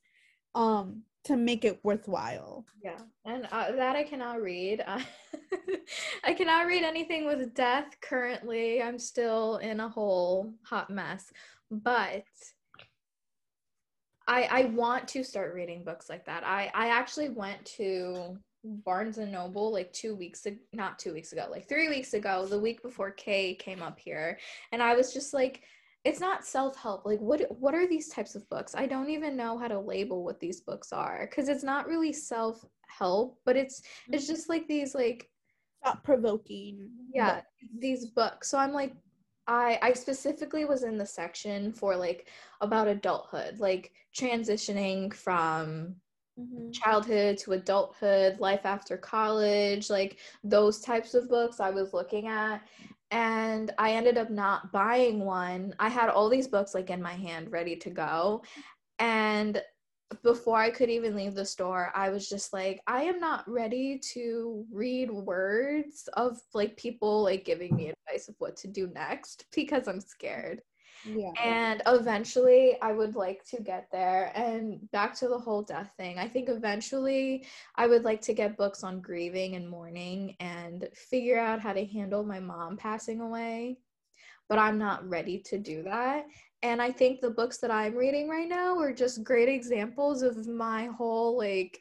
[0.55, 2.65] um to make it worthwhile?
[2.83, 4.83] Yeah, and uh, that I cannot read.
[4.87, 5.05] I,
[6.25, 8.83] I cannot read anything with death currently.
[8.83, 11.33] I'm still in a whole hot mess.
[11.71, 12.25] But
[14.27, 16.45] I I want to start reading books like that.
[16.45, 21.33] I I actually went to Barnes and Noble like two weeks ago, not two weeks
[21.33, 24.39] ago, like three weeks ago, the week before Kay came up here,
[24.73, 25.63] and I was just like
[26.05, 29.59] it's not self-help like what what are these types of books i don't even know
[29.59, 34.25] how to label what these books are because it's not really self-help but it's it's
[34.25, 34.33] Mm-hmm.
[34.33, 35.29] just like these like
[35.83, 36.89] thought provoking.
[37.13, 37.41] yeah
[37.81, 38.95] these books so i'm like
[39.47, 42.29] i i specifically was in the section for like
[42.61, 45.95] about adulthood like transitioning from
[46.39, 46.73] Mhm.
[46.73, 52.63] childhood to adulthood life after college like those types of books i was looking at.
[53.11, 55.75] And i ended up not buying one.
[55.79, 58.43] I had all these books like in my hand ready to go.
[58.99, 59.63] And
[60.23, 63.99] before i could even leave the store i was just like i am not ready
[63.99, 69.47] to read words of like people like giving me advice of what to do next
[69.55, 70.61] because i'm scared
[71.05, 71.33] Yeah.
[71.43, 74.33] and eventually I would like to get there.
[74.35, 78.57] And back to the whole death thing, I think eventually I would like to get
[78.57, 83.79] books on grieving and mourning and figure out how to handle my mom passing away.
[84.49, 86.27] But I'm not ready to do that.
[86.63, 90.47] And I think the books that I'm reading right now are just great examples of
[90.47, 91.81] my whole like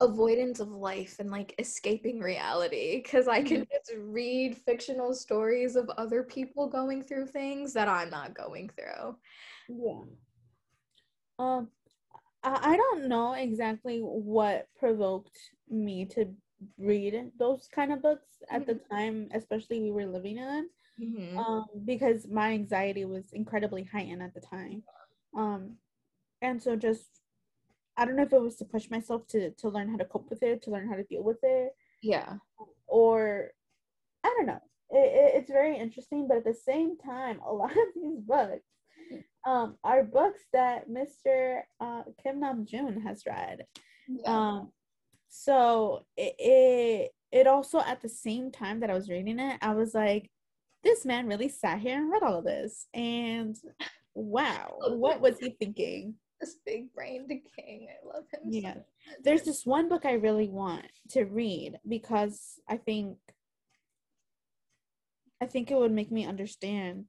[0.00, 5.90] avoidance of life and like escaping reality because I can just read fictional stories of
[5.98, 9.16] other people going through things that I'm not going through.
[9.68, 10.00] Yeah.
[11.38, 11.68] Um,
[12.42, 16.26] I, I don't know exactly what provoked me to
[16.78, 20.68] read those kind of books at the time, especially we were living in.
[21.00, 21.36] Mhm.
[21.36, 24.82] Um, because my anxiety was incredibly heightened at the time.
[25.34, 25.78] Um,
[26.42, 27.22] and so just
[27.96, 30.30] I don't know if it was to push myself to to learn how to cope
[30.30, 32.36] with it, to learn how to deal with it, yeah.
[32.86, 33.50] or
[34.24, 34.60] I don't know.
[34.90, 38.64] It, it, it's very interesting, but at the same time, a lot of these books
[39.46, 41.62] um, are books that Mr.
[41.80, 43.66] Uh, Kim Nam Joon has read.
[44.26, 44.72] Um,
[45.28, 49.74] so it, it it also at the same time that I was reading it, I
[49.74, 50.30] was like,
[50.82, 53.56] this man really sat here and read all of this, and
[54.14, 56.14] wow, what was he thinking?
[56.40, 57.86] this big brained king.
[57.90, 58.40] I love him.
[58.50, 58.72] Yeah.
[58.72, 58.86] So much.
[59.24, 63.18] There's this one book I really want to read because I think
[65.42, 67.04] I think it would make me understand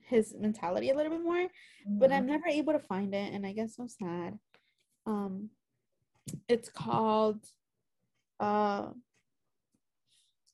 [0.00, 1.48] his mentality a little bit more,
[1.86, 2.14] but Mhm.
[2.14, 4.38] I'm never able to find it, and I guess I'm sad.
[5.06, 5.48] Um,
[6.48, 7.42] it's called
[8.40, 8.90] uh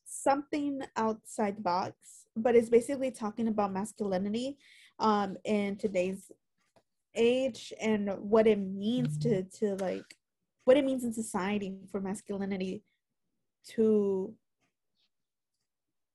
[0.04, 4.56] something outside the box, but it's basically talking about masculinity
[4.98, 6.30] um in today's
[7.14, 10.16] age and what it means to to like
[10.64, 12.82] what it means in society for masculinity
[13.66, 14.32] to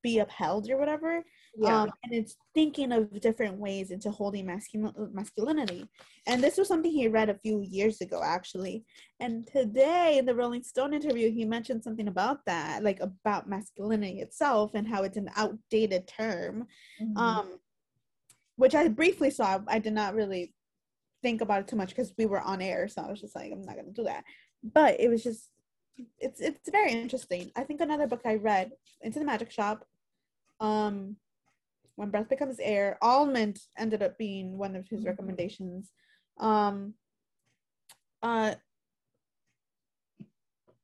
[0.02, 1.22] be upheld or whatever
[1.58, 1.82] yeah.
[1.82, 5.88] um, and it's thinking of different ways into holding masculin- masculinity.
[6.26, 8.84] And this was something he read a few years ago actually.
[9.20, 14.20] And today in the rolling stone interview he mentioned something about that like about masculinity
[14.20, 16.66] itself and how it's an outdated term.
[17.00, 17.16] Mhm.
[17.16, 17.58] um
[18.56, 19.60] which i briefly saw.
[19.68, 20.54] I did not really
[21.22, 23.52] think about it too much because we were on air so i was just like
[23.52, 24.24] i'm not gonna do that.
[24.62, 25.50] But it was just
[26.18, 27.50] it's it's very interesting.
[27.56, 29.86] I think another book i read into the magic shop
[30.60, 31.16] um
[31.96, 35.06] when breath becomes air almond ended up being one of his Mhm.
[35.06, 35.92] recommendations
[36.38, 36.94] um
[38.22, 38.54] uh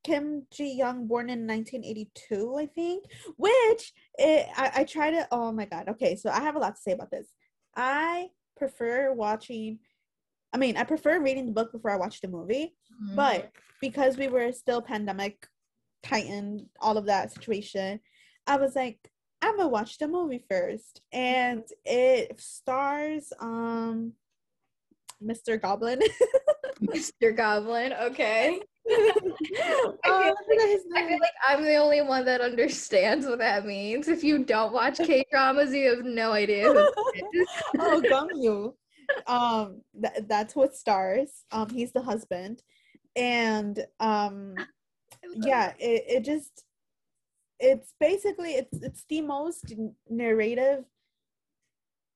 [0.05, 3.05] Kim Ji Young, born in 1982, I think.
[3.37, 5.29] Which it, I, I try to.
[5.31, 5.89] Oh my god.
[5.91, 7.29] Okay, so I have a lot to say about this.
[7.77, 9.79] I prefer watching.
[10.53, 13.15] I mean, I prefer reading the book before I watch the movie, Mhm.
[13.17, 15.47] but because we were still pandemic,
[16.03, 18.01] tightened, all of that situation,
[18.49, 19.12] I was like,
[19.43, 24.13] I'm gonna watch the movie first, and it stars um
[25.23, 25.61] Mr.
[25.61, 26.01] Goblin.
[26.83, 27.37] Mr.
[27.37, 27.93] Goblin.
[27.93, 28.61] Okay.
[28.91, 33.39] oh, I feel forgot his I feel like I'm the only one that understands what
[33.39, 34.09] that means.
[34.09, 36.79] If you don't watch K dramas, you have no idea who
[37.15, 37.49] it is.
[37.79, 38.75] oh, Gong Yoo.
[39.27, 41.45] Um, th- that's what stars.
[41.53, 42.63] Um, he's the husband,
[43.15, 44.55] and um,
[45.35, 46.65] yeah, it, it just
[47.63, 49.73] it's basically it's it's the most
[50.11, 50.85] narrative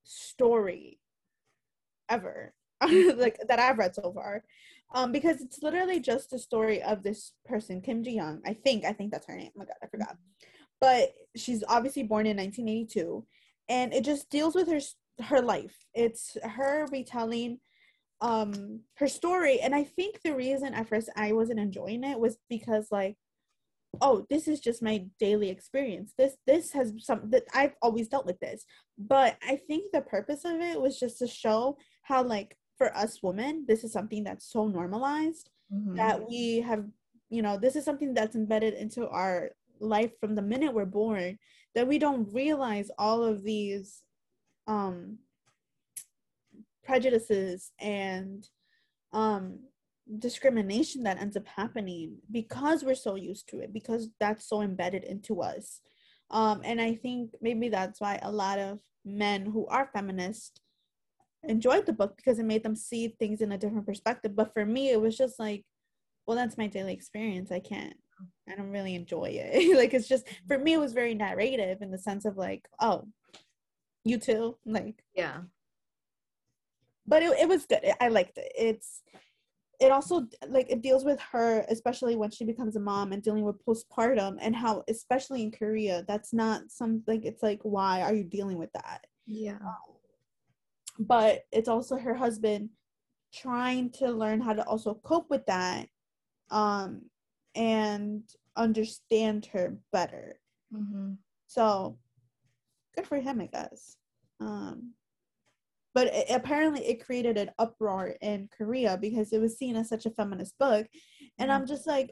[0.04, 0.98] story
[2.08, 2.52] ever
[3.16, 4.44] like that I've read so far.
[4.94, 8.40] Um, because it's literally just a story of this person, Kim Ji Young.
[8.46, 9.50] I think I think that's her name.
[9.56, 10.16] Oh my god, I forgot.
[10.80, 13.24] But she's obviously born in 1982,
[13.68, 14.80] and it just deals with her
[15.24, 15.74] her life.
[15.94, 17.60] It's her retelling
[18.20, 22.38] um her story, and I think the reason at first I wasn't enjoying it was
[22.48, 23.16] because like
[24.02, 28.26] oh this is just my daily experience this this has some that i've always dealt
[28.26, 28.64] with this
[28.98, 33.22] but i think the purpose of it was just to show how like for us
[33.22, 35.96] women this is something that's so normalized Mhm.
[35.96, 36.84] that we have
[37.30, 41.38] you know this is something that's embedded into our life from the minute we're born
[41.74, 44.02] that we don't realize all of these
[44.68, 45.18] um
[46.84, 48.48] prejudices and
[49.12, 49.58] um
[50.18, 55.04] discrimination that ends up happening because we're so used to it because that's so embedded
[55.04, 55.80] into us.
[56.30, 60.60] Um and i think maybe that's why a lot of men who are feminist
[61.44, 64.34] enjoyed the book because it made them see things in a different perspective.
[64.34, 65.64] But for me it was just like
[66.26, 67.52] well that's my daily experience.
[67.52, 67.94] I can't
[68.48, 69.76] i don't really enjoy it.
[69.76, 73.06] Like it's just for me it was very narrative in the sense of like oh
[74.04, 75.02] you too like.
[75.14, 75.38] Yeah.
[77.08, 77.80] But it, it was good.
[78.00, 78.50] I liked it.
[78.56, 79.02] It's
[79.80, 83.44] it also like it deals with her especially when she becomes a mom and dealing
[83.44, 88.24] with postpartum and how especially in korea that's not something it's like why are you
[88.24, 89.06] dealing with that?
[89.26, 89.56] Yeah.
[89.56, 89.74] Um,
[90.98, 92.70] but it's also her husband
[93.34, 95.88] trying to learn how to also cope with that
[96.50, 97.02] um
[97.54, 98.22] and
[98.56, 100.38] understand her better.
[100.74, 101.12] Mm-hmm.
[101.46, 101.96] so
[102.94, 103.96] good for him i guess.
[104.40, 104.92] Um
[105.96, 110.04] but it, apparently it created an uproar in korea because it was seen as such
[110.04, 110.86] a feminist book.
[111.38, 112.10] And i'm just like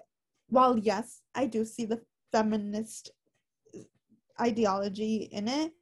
[0.48, 2.00] while yes i do see the
[2.32, 3.10] feminist
[4.40, 5.72] ideology in it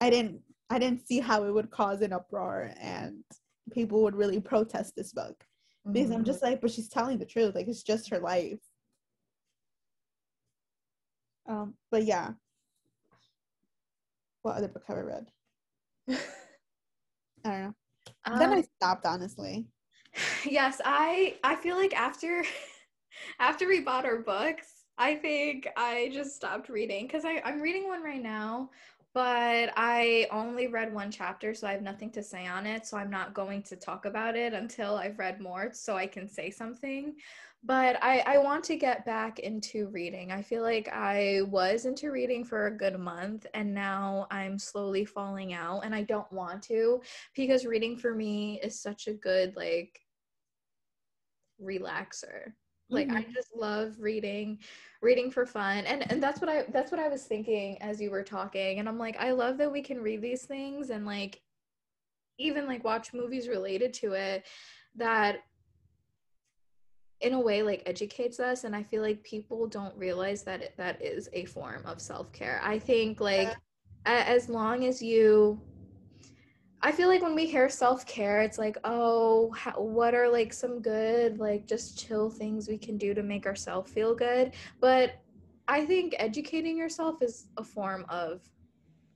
[0.00, 0.40] i didn't
[0.70, 3.24] i didn't see how it would cause an uproar and
[3.72, 5.44] people would really protest this book.
[5.90, 8.60] Because i'm just like but she's telling the truth like it's just her life.
[11.48, 12.30] Um but yeah.
[14.42, 15.26] What other book have i read
[17.44, 17.74] I don't know.
[18.26, 19.66] Um, then I um, stopped honestly.
[20.44, 22.44] Yes, I I feel like after
[23.40, 27.88] after we bought our books, I think I just stopped reading because I I'm reading
[27.88, 28.70] one right now,
[29.14, 32.86] but I only read one chapter, so I have nothing to say on it.
[32.86, 36.28] So I'm not going to talk about it until I've read more so I can
[36.28, 37.14] say something
[37.66, 40.30] but I, I want to get back into reading.
[40.30, 45.06] I feel like I was into reading for a good month and now I'm slowly
[45.06, 47.00] falling out and I don't want to
[47.34, 49.98] because reading for me is such a good like
[51.62, 52.52] relaxer.
[52.90, 53.16] Like mm-hmm.
[53.16, 54.58] I just love reading,
[55.02, 55.84] reading for fun.
[55.86, 58.88] And and that's what I that's what I was thinking as you were talking and
[58.88, 61.40] I'm like I love that we can read these things and like
[62.38, 64.44] even like watch movies related to it
[64.96, 65.44] that
[67.20, 70.74] in a way like educates us and i feel like people don't realize that it,
[70.76, 73.48] that is a form of self-care i think like
[74.06, 74.24] yeah.
[74.26, 75.60] as long as you
[76.84, 80.80] i feel like when we hear self-care it's like oh how, what are like some
[80.80, 84.52] good like just chill things we can do to make ourselves feel good?
[84.80, 85.14] But
[85.66, 88.42] i think educating yourself is a form of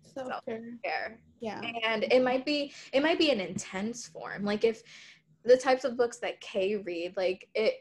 [0.02, 0.62] self-care.
[0.62, 1.20] self-care.
[1.40, 1.60] Yeah.
[1.84, 4.44] And it might be it might be an intense form.
[4.44, 4.82] Like if
[5.44, 7.74] the types of books that kay read like it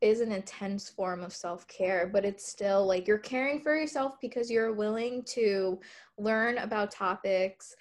[0.00, 4.50] is an intense form of self-care but it's still like you're caring for yourself because
[4.50, 5.78] you're willing to
[6.18, 7.74] learn about topics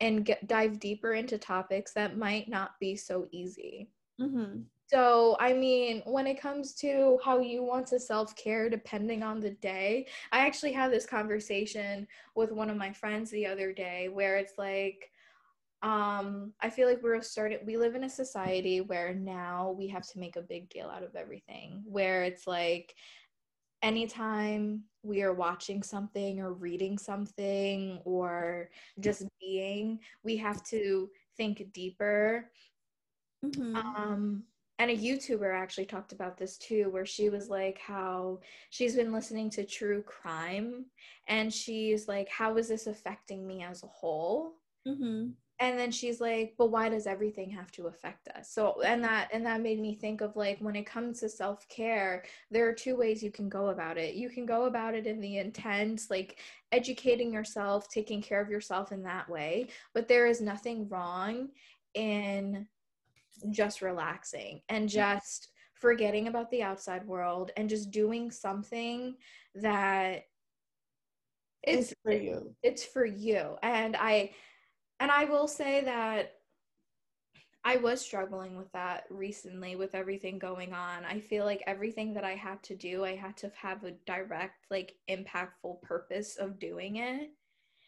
[0.00, 3.88] and get dive deeper into topics that might not be so easy
[4.20, 4.60] mm-hmm.
[4.86, 9.50] so i mean when it comes to how you want to self-care depending on the
[9.50, 14.36] day i actually had this conversation with one of my friends the other day where
[14.36, 15.10] it's like
[15.82, 20.06] um i feel like we're starting we live in a society where now we have
[20.06, 22.94] to make a big deal out of everything where it's like
[23.82, 28.70] anytime we are watching something or reading something or
[29.00, 32.50] just being we have to think deeper
[33.44, 33.76] mm-hmm.
[33.76, 34.42] um
[34.80, 39.12] and a YouTuber actually talked about this too, where she was like how she's been
[39.12, 40.86] listening to true crime
[41.28, 44.54] and she's like, how is this affecting me as a whole?
[44.88, 48.50] Mm-hmm and then she's like but why does everything have to affect us?
[48.50, 52.24] So and that and that made me think of like when it comes to self-care
[52.50, 54.14] there are two ways you can go about it.
[54.14, 56.40] You can go about it in the intense like
[56.72, 61.48] educating yourself taking care of yourself in that way but there is nothing wrong
[61.94, 62.66] in
[63.50, 69.14] just relaxing and just forgetting about the outside world and just doing something
[69.54, 70.24] that
[71.62, 72.54] it's, it's for you.
[72.62, 73.56] it's for you.
[73.62, 74.30] And i
[75.00, 76.34] and I will say that
[77.64, 81.04] I was struggling with that recently with everything going on.
[81.04, 84.66] I feel like everything that I had to do, I had to have a direct,
[84.70, 87.30] like, impactful purpose of doing it.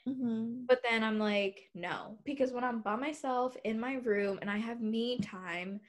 [0.06, 0.64] Mm-hmm.
[0.66, 4.58] But then I'm like, no, because when I'm by myself in my room and I
[4.58, 5.80] have me time,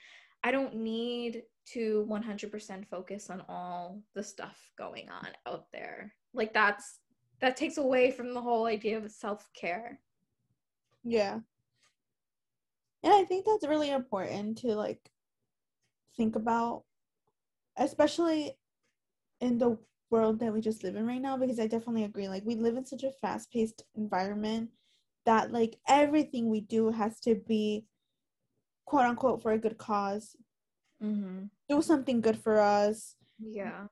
[0.43, 1.43] I don't need
[1.74, 6.13] to 100% focus on all the stuff going on out there.
[6.34, 6.99] Like, that's
[7.41, 9.99] that takes away from the whole idea of self care.
[11.03, 11.39] Yeah.
[13.03, 15.11] And I think that's really important to like
[16.15, 16.83] think about,
[17.77, 18.57] especially
[19.41, 19.77] in the
[20.09, 22.29] world that we just live in right now, because I definitely agree.
[22.29, 24.69] Like, we live in such a fast paced environment
[25.25, 27.85] that like everything we do has to be
[28.85, 30.35] quote unquote for a good cause
[31.03, 31.45] Mm-hmm.
[31.67, 33.87] do something good for us Yeah.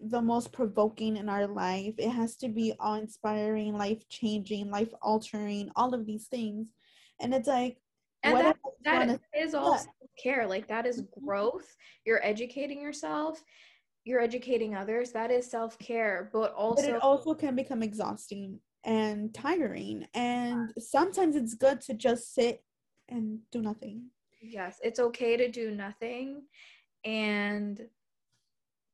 [0.00, 4.92] The most provoking in our life it has to be awe inspiring life changing life
[5.00, 6.72] altering all of these things
[7.20, 7.78] and it's like
[8.22, 9.78] And that, that is all
[10.22, 10.46] care.
[10.46, 11.24] Like that is Mhm.
[11.24, 11.76] growth.
[12.04, 13.42] You're educating yourself.
[14.04, 15.12] You're educating others.
[15.12, 16.28] That is self care.
[16.32, 16.82] But also.
[16.82, 22.32] but also, it also can become exhausting and tiring and sometimes it's good to just
[22.34, 22.64] sit
[23.08, 26.42] and do nothing yes, it's okay to do nothing
[27.04, 27.80] and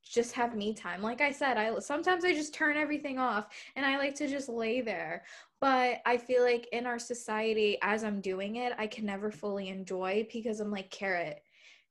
[0.03, 1.03] just have me time.
[1.03, 4.48] Like I said, I sometimes I just turn everything off and I like to just
[4.48, 5.24] lay there.
[5.61, 9.68] But I feel like in our society, as I'm doing it, I can never fully
[9.68, 11.40] enjoy because I'm like, Carrot,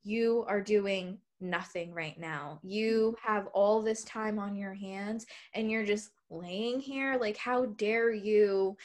[0.03, 2.59] you are doing nothing right now.
[2.63, 7.17] You have all this time on your hands and you're just laying here.
[7.19, 8.77] Like, how dare you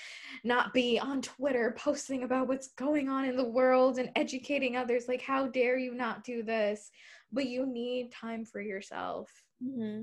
[0.44, 5.09] not be on Twitter posting about what's going on in the world and educating others?
[5.09, 6.90] Like, how dare you not do this?
[7.32, 9.30] But you need time for yourself.
[9.62, 10.03] hmm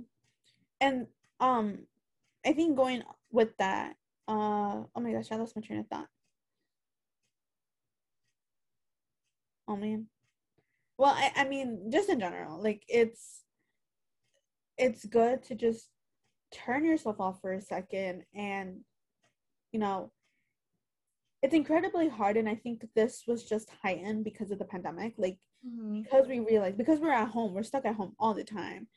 [0.81, 1.07] And
[1.39, 1.79] um,
[2.45, 3.95] I think going with that,
[4.27, 6.07] uh, oh my gosh, I lost my train of thought.
[9.67, 10.07] Oh man.
[10.97, 13.43] Well, I, I mean, just in general, like it's
[14.77, 15.89] it's good to just
[16.54, 18.82] turn yourself off for a second and
[19.72, 20.12] you know
[21.41, 25.38] it's incredibly hard and i think this was just heightened because of the pandemic like
[25.66, 26.01] mm-hmm.
[26.01, 28.88] because we realized because we're at home we're stuck at home all the time.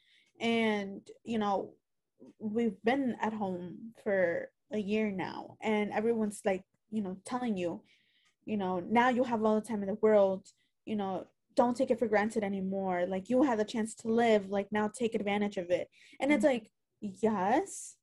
[0.41, 1.73] And you know
[2.39, 7.83] we've been at home for a year now and everyone's like you know telling you
[8.45, 10.47] you know now you have all the time in the world
[10.85, 11.27] you know
[11.57, 13.07] don't take it for granted anymore.
[13.09, 15.89] Like you have the chance to live like now take advantage of it.
[16.21, 16.53] And it's mm-hmm.
[16.53, 17.97] like yes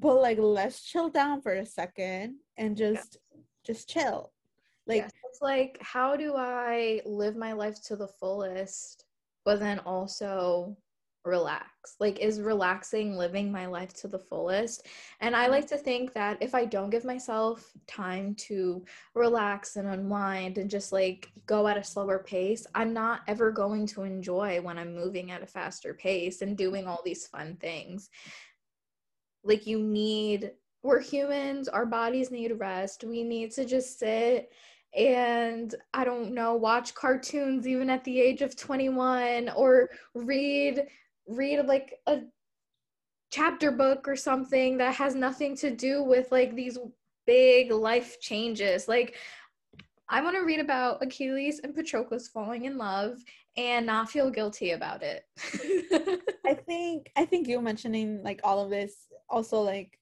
[0.00, 3.18] but like let's chill down for a second and just
[3.64, 4.32] just chill.
[4.86, 9.04] Like Yes, it's like how do I live my life to the fullest,
[9.44, 10.76] but then also
[11.24, 11.96] relax?
[12.00, 14.86] Like, is relaxing living my life to the fullest?
[15.20, 15.52] And I mm-hmm.
[15.52, 20.70] like to think that if I don't give myself time to relax and unwind and
[20.70, 24.94] just like go at a slower pace, I'm not ever going to enjoy when I'm
[24.94, 28.10] moving at a faster pace and doing all these fun things.
[29.42, 30.52] Like, you need,
[30.82, 33.04] we're humans, our bodies need rest.
[33.04, 34.50] We need to just sit
[34.96, 40.86] and I don't know, watch cartoons even at the age of 21 or read
[41.26, 42.20] read like a
[43.30, 46.78] chapter book or something that has nothing to do with like these
[47.26, 48.86] big life changes.
[48.86, 49.16] Like
[50.08, 53.18] I want to read about Achilles and Patroclus falling in love
[53.56, 55.24] and not feel guilty about it.
[56.46, 59.98] I think I think you mentioning like all of this also like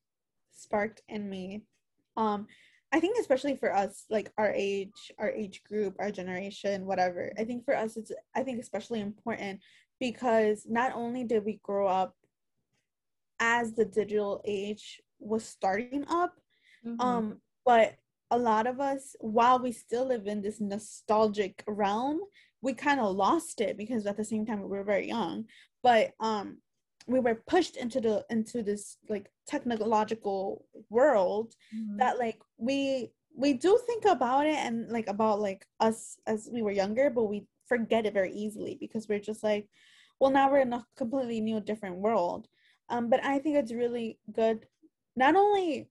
[0.53, 1.63] sparked in me.
[2.17, 2.47] Um
[2.95, 7.33] I think especially for us like our age, our age group, our generation, whatever.
[7.39, 9.61] I think for us it's I think especially important
[10.07, 12.13] because not only did we grow up
[13.39, 16.33] as the digital age was starting up,
[16.85, 17.01] Mhm.
[17.07, 17.27] um
[17.65, 17.89] but
[18.31, 22.19] a lot of us while we still live in this nostalgic realm
[22.67, 25.35] we kind of lost it because at the same time we were very young
[25.83, 26.47] but um
[27.07, 30.41] we were pushed into the into this like technological
[30.99, 31.99] world Mhm.
[32.01, 32.39] that like
[32.69, 32.81] we
[33.45, 37.31] we do think about it and like about like us as we were younger but
[37.33, 37.39] we
[37.73, 39.67] forget it very easily because we're just like
[40.23, 42.47] well now we're in a completely new different world.
[42.89, 44.67] Um but i think it's really good
[45.17, 45.89] not only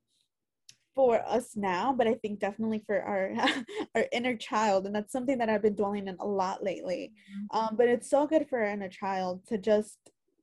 [0.95, 3.33] for us now but i think definitely for our
[3.95, 4.85] our inner child.
[4.85, 7.11] And that's something that i've been dwelling in a lot lately.
[7.51, 9.97] Um but it's so good for our inner child to just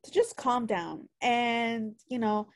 [0.05, 1.09] to just calm down.
[1.22, 2.49] And you know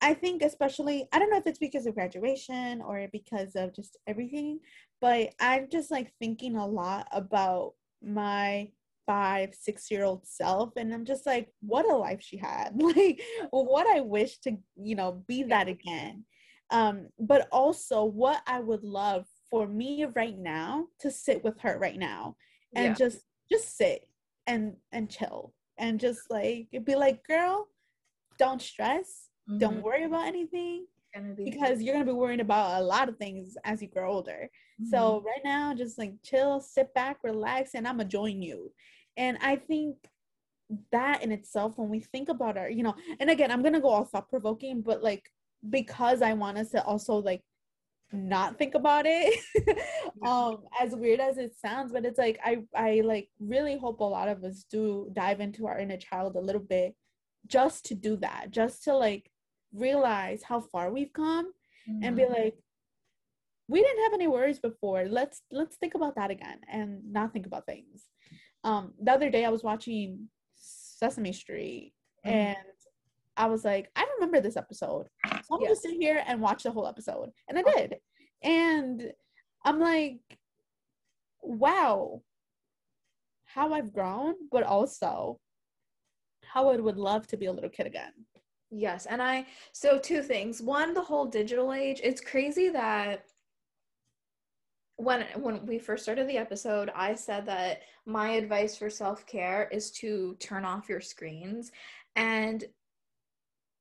[0.00, 3.96] i think especially i don't know if it's because of graduation or because of just
[4.08, 4.58] everything
[5.00, 8.68] but i'm just like thinking a lot about my
[9.06, 13.20] five six year old self and i'm just like what a life she had like
[13.50, 16.24] what i wish to you know be that again
[16.70, 21.78] um but also what i would love for me right now to sit with her
[21.78, 22.36] right now
[22.74, 22.94] and Yeah.
[22.94, 23.18] just
[23.50, 24.08] just sit
[24.46, 27.68] and and chill and just like be like girl
[28.38, 29.28] don't stress
[29.58, 29.82] don't Mhm.
[29.82, 33.56] worry about anything Gonna be- because you're gonna be worrying about a lot of things
[33.64, 34.50] as you grow older.
[34.82, 34.86] Mhm.
[34.90, 38.72] so right now just like chill sit back relax and i'm gonna join you.
[39.16, 39.96] And i think
[40.90, 43.88] that in itself when we think about our you know and again i'm gonna go
[43.90, 45.30] all thought provoking but like
[45.70, 47.42] because i want us to also like
[48.12, 49.38] not think about it
[50.22, 54.04] um as weird as it sounds but it's like i i like really hope a
[54.04, 56.94] lot of us do dive into our inner child a little bit
[57.46, 59.30] just to do that just to like
[59.74, 61.52] realize how far we've come
[62.02, 62.30] and be Mhm.
[62.30, 62.58] like
[63.66, 65.06] we didn't have any worries before.
[65.06, 68.08] Let's let's think about that again and not think about things.
[68.62, 71.94] Um, the other day I was watching Sesame Street
[72.24, 72.36] mm-hmm.
[72.36, 72.56] and
[73.36, 75.08] I was like, I remember this episode.
[75.26, 75.68] So I'm yeah.
[75.68, 77.30] gonna sit here and watch the whole episode.
[77.48, 77.96] And I did.
[78.42, 79.12] And
[79.64, 80.20] I'm like,
[81.40, 82.22] wow,
[83.46, 85.40] how I've grown, but also
[86.44, 88.12] how I would love to be a little kid again.
[88.76, 89.06] Yes.
[89.06, 90.60] And I, so two things.
[90.60, 93.24] One, the whole digital age, it's crazy that
[94.96, 99.90] when when we first started the episode i said that my advice for self-care is
[99.90, 101.72] to turn off your screens
[102.14, 102.64] and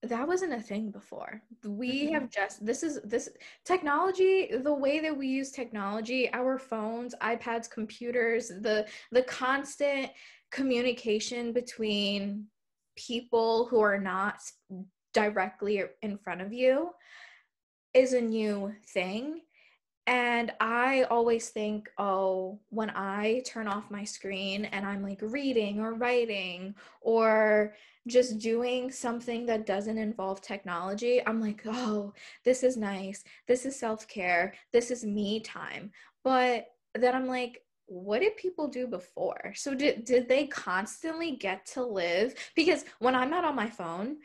[0.01, 2.15] that wasn't a thing before we mm-hmm.
[2.15, 3.29] have just this is this
[3.63, 10.09] technology the way that we use technology our phones ipads computers the the constant
[10.49, 12.47] communication between
[12.95, 14.41] people who are not
[15.13, 16.89] directly in front of you
[17.93, 19.41] is a new thing
[20.05, 25.79] and I always think, oh, when I turn off my screen and I'm like reading
[25.79, 27.75] or writing or
[28.07, 32.13] just doing something that doesn't involve technology, I'm like, oh,
[32.43, 33.23] this is nice.
[33.47, 34.53] This is self care.
[34.73, 35.91] This is me time.
[36.23, 37.61] But then I'm like,
[37.93, 39.53] what did people do before?
[39.55, 42.33] So did did they constantly get to live?
[42.55, 44.17] Because when I'm not on my phone,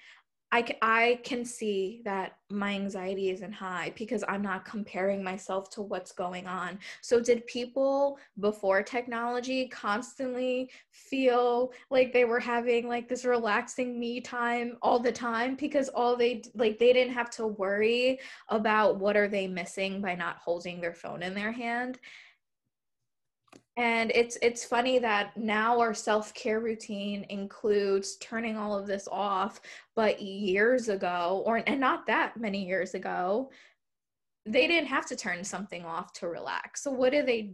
[0.51, 5.83] I, I can see that my anxiety isn't high because I'm not comparing myself to
[5.83, 6.79] what's going on.
[7.03, 14.23] So, did people before technology constantly feel like they were having like this relaxing me
[14.23, 19.19] time all the time because all they like they didn't have to worry about what
[19.19, 21.99] are they missing by not holding their phone in their hand?
[23.79, 29.61] And it's it's funny that now our self-care routine includes turning all of this off
[29.95, 33.49] but years ago or and not that many years ago
[34.45, 36.83] they didn't have to turn something off to relax.
[36.83, 37.53] So what do they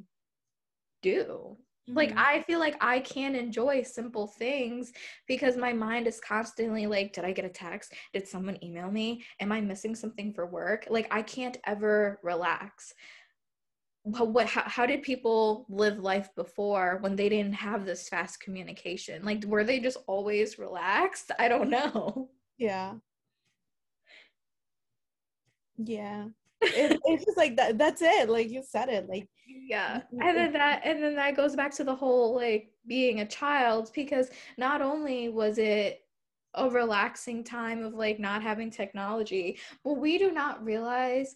[1.02, 1.56] do?
[1.86, 1.98] Mm-hmm.
[1.98, 4.90] like i feel like i can't enjoy simple things
[5.28, 7.92] because my mind is constantly like did i get a text?
[8.14, 9.22] Did someone email me?
[9.38, 10.86] Am i missing something for work?
[10.88, 12.94] Like i can't ever relax
[14.04, 19.24] what how, how did people live life before when they didn't have this fast communication?
[19.24, 21.30] Like were they just always relaxed?
[21.38, 22.30] I don't know.
[22.56, 22.92] Yeah.
[25.76, 26.26] Yeah.
[26.60, 29.28] It, it's just like that that's it like you said it like
[29.68, 30.02] yeah.
[30.12, 33.90] and then that and then that goes back to the whole like being a child
[33.92, 36.04] because not only was it
[36.54, 41.34] a relaxing time of like not having technology but we do not realize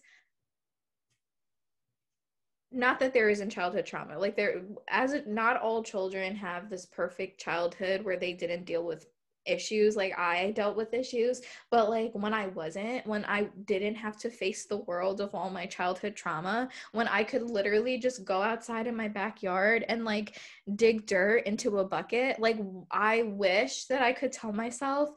[2.71, 7.39] not that there isn't childhood trauma like there as not all children have this perfect
[7.39, 9.07] childhood where they didn't deal with
[9.45, 11.41] issues like i dealt with issues
[11.71, 15.49] but like when i wasn't when i didn't have to face the world of all
[15.49, 20.39] my childhood trauma when i could literally just go outside in my backyard and like
[20.75, 22.59] dig dirt into a bucket like
[22.91, 25.09] i wish that i could tell myself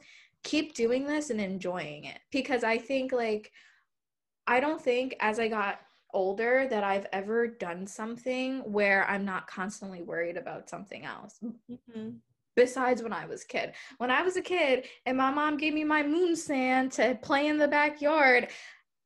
[0.43, 2.19] keep doing this and enjoying it.
[2.31, 3.51] Because i think like
[4.45, 5.79] i don't think as i got
[6.13, 11.39] older that I've ever done something where I'm not constantly worried about something else.
[11.43, 12.09] Mm-hmm.
[12.55, 13.73] Besides when I was a kid.
[13.97, 17.47] When I was a kid and my mom gave me my moon sand to play
[17.47, 18.49] in the backyard,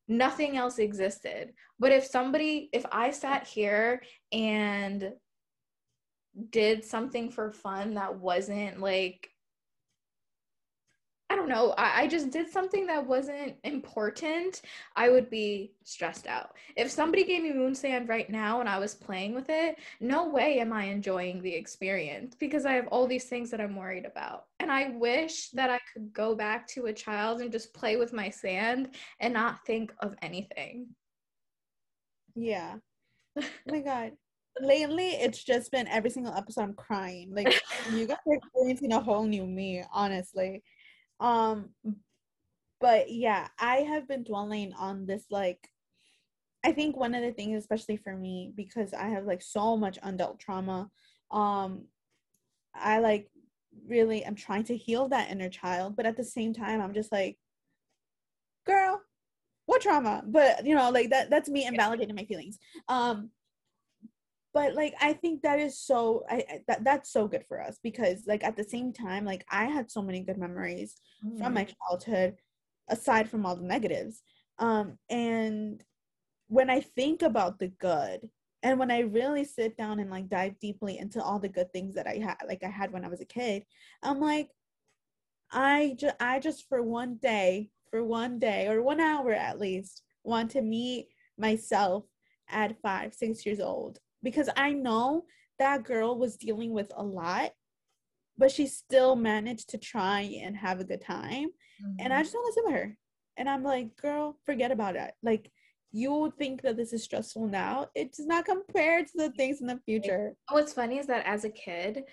[0.08, 1.54] nothing else existed.
[1.80, 4.02] But if somebody, if I sat here
[4.32, 5.14] and
[6.50, 9.30] did something for fun that wasn't like
[11.30, 14.62] I don't know, I, I, just did something that wasn't important,
[14.96, 16.56] I would be stressed out.
[16.78, 20.30] If somebody gave me moon sand right now and I was playing with it, no
[20.30, 24.06] way am I enjoying the experience because I have all these things that I'm worried
[24.06, 24.46] about.
[24.62, 28.14] And I wish that I could go back to a child and just play with
[28.14, 30.88] my sand and not think of anything.
[32.36, 32.76] Yeah.
[33.38, 34.12] oh my God
[34.62, 37.34] lately it's just been every single episode I'm crying.
[37.34, 37.62] Like
[37.92, 40.64] you guys are experiencing a whole new me, honestly.
[41.20, 41.70] Um,
[42.80, 45.70] but yeah, I have been dwelling on this like
[46.64, 50.02] I think one of the things, especially for me, because I have like so much
[50.02, 50.90] undealt trauma,
[51.32, 51.86] um,
[52.76, 53.30] I like
[53.88, 57.12] really am trying to heal that inner child, but at the same time, I'm just
[57.12, 57.38] like,
[58.66, 59.02] girl,
[59.66, 60.24] what trauma?
[60.26, 62.58] But you know, like that that's me invalidating my feelings.
[62.88, 63.32] Um,
[64.58, 67.78] but like i think that is so i, I that, that's so good for us
[67.84, 71.38] because like at the same time like i had so many good memories mm.
[71.38, 71.74] from my mm.
[71.78, 72.36] childhood
[72.90, 74.24] aside from all the negatives
[74.58, 75.84] um and
[76.48, 78.28] when i think about the good
[78.64, 81.94] and when i really sit down and like dive deeply into all the good things
[81.94, 83.64] that i had like i had when i was a kid
[84.02, 84.50] i'm like
[85.52, 90.02] i just i just for one day for one day or one hour at least
[90.24, 92.06] want to meet myself
[92.50, 95.26] at five, six years old because I know
[95.60, 97.52] that girl was dealing with a lot,
[98.38, 101.50] but she still managed to try and have a good time.
[101.82, 101.92] Mm-hmm.
[102.00, 102.24] And I mm-hmm.
[102.24, 102.98] just don't listen to her.
[103.38, 105.12] And I'm like, girl, forget about it.
[105.22, 105.52] Like,
[105.92, 107.88] you think that this is stressful now.
[107.96, 110.34] It's not compared to the things in the future.
[110.50, 112.04] What's funny is that as a kid,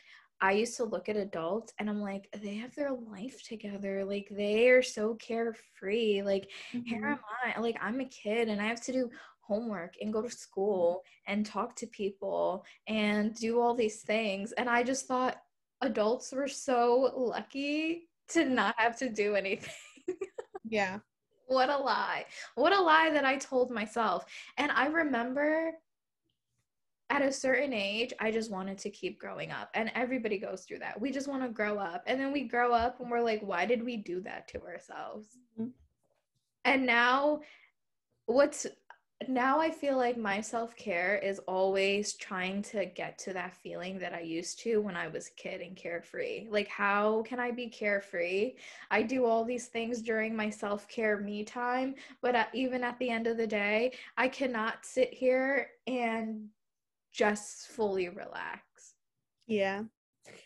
[0.41, 4.05] I used to look at adults and I'm like, they have their life together.
[4.05, 6.23] Like they are so carefree.
[6.23, 6.81] Like mm-hmm.
[6.81, 7.61] here am I.
[7.61, 9.11] Like I'm a kid and I have to do
[9.47, 14.53] homework and go to school and talk to people and do all these things.
[14.53, 15.43] And I just thought
[15.81, 19.73] adults were so lucky to not have to do anything.
[20.69, 20.99] yeah.
[21.47, 22.25] What a lie.
[22.55, 24.25] What a lie that I told myself.
[24.57, 25.73] And I remember
[27.11, 29.71] at a certain age, I just wanted to keep growing up.
[29.75, 31.01] And everybody goes through that.
[31.01, 32.03] We just want to grow up.
[32.07, 35.29] And then we grow up and we're like, why did we do that to ourselves?
[35.59, 35.71] Mm-hmm.
[36.65, 37.41] And now,
[38.27, 38.67] what's
[39.29, 43.99] now I feel like my self care is always trying to get to that feeling
[43.99, 46.49] that I used to when I was a kid and carefree.
[46.51, 48.55] Like, how can I be carefree?
[48.91, 52.99] I do all these things during my self care me time, but at, even at
[52.99, 56.49] the end of the day, I cannot sit here and
[57.13, 58.63] just fully relax.
[59.47, 59.85] Yeah.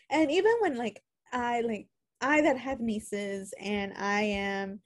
[0.09, 1.01] And even when, like,
[1.33, 1.87] I like,
[2.21, 4.79] I that have nieces and I am,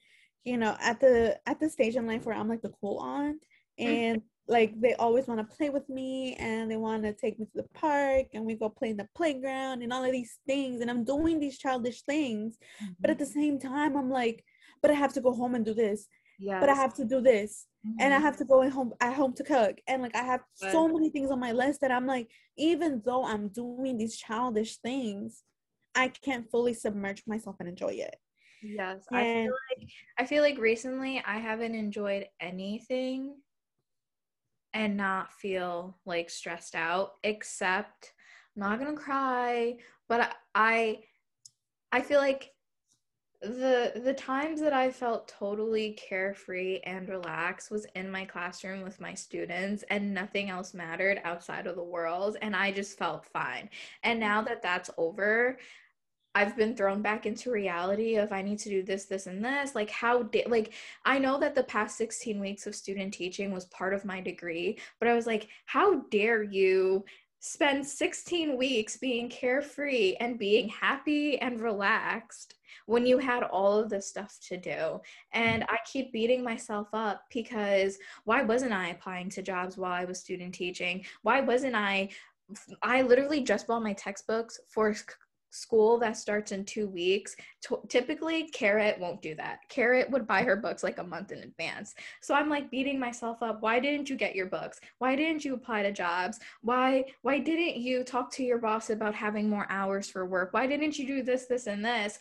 [0.43, 3.43] you know, at the at the stage in life where I'm like the cool aunt.
[3.79, 7.45] And like they always want to play with me and they want to take me
[7.45, 10.81] to the park and we go play in the playground and all of these things
[10.81, 12.91] and i'm doing these childish things mm-hmm.
[12.99, 13.39] but at the mm-hmm.
[13.39, 14.43] same time i'm like
[14.81, 16.07] but i have to go home and do this
[16.39, 16.57] yes.
[16.59, 18.01] but i have to do this mm-hmm.
[18.01, 20.87] and i have to go home at home to cook and like i have so
[20.87, 25.43] many things on my list that i'm like even though i'm doing these childish things
[25.95, 28.15] i can't fully submerge myself and enjoy it
[28.61, 33.33] yes and, i feel like i feel like recently i haven't enjoyed anything
[34.73, 38.13] and not feel like stressed out except
[38.55, 40.99] I'm not gonna cry but i
[41.91, 42.51] i feel like
[43.41, 49.01] the the times that i felt totally carefree and relaxed was in my classroom with
[49.01, 53.69] my students and nothing else mattered outside of the world and i just felt fine.
[54.03, 54.21] And mm.
[54.21, 55.57] now that that's over
[56.35, 59.75] I've been thrown back into reality of I need to do this, this, and this.
[59.75, 60.73] Like, how did, like,
[61.05, 64.79] I know that the past 16 weeks of student teaching was part of my degree,
[64.99, 67.05] but I was like, how dare you
[67.45, 72.55] spend 16 weeks being carefree and being happy and relaxed
[72.85, 75.01] when you had all of this stuff to do.
[75.33, 80.05] And I keep beating myself up because why wasn't I applying to jobs while I
[80.05, 81.03] was student teaching?
[81.21, 82.09] Why wasn't I?
[82.81, 84.95] I literally just bought my textbooks for
[85.53, 89.59] school that starts in two weeks, t- typically Carrot won't do that.
[89.69, 91.93] Carrot would buy her books like a month in advance.
[92.21, 93.61] So I'm like beating myself up.
[93.61, 94.79] Why didn't you get your books?
[94.97, 96.39] Why didn't you apply to jobs?
[96.61, 100.53] Why why didn't you talk to your boss about having more hours for work?
[100.53, 102.17] Why didn't you do this, this, and this?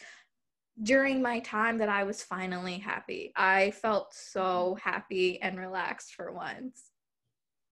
[0.82, 3.32] During my time that I was finally happy.
[3.36, 6.90] I felt so happy and relaxed for once.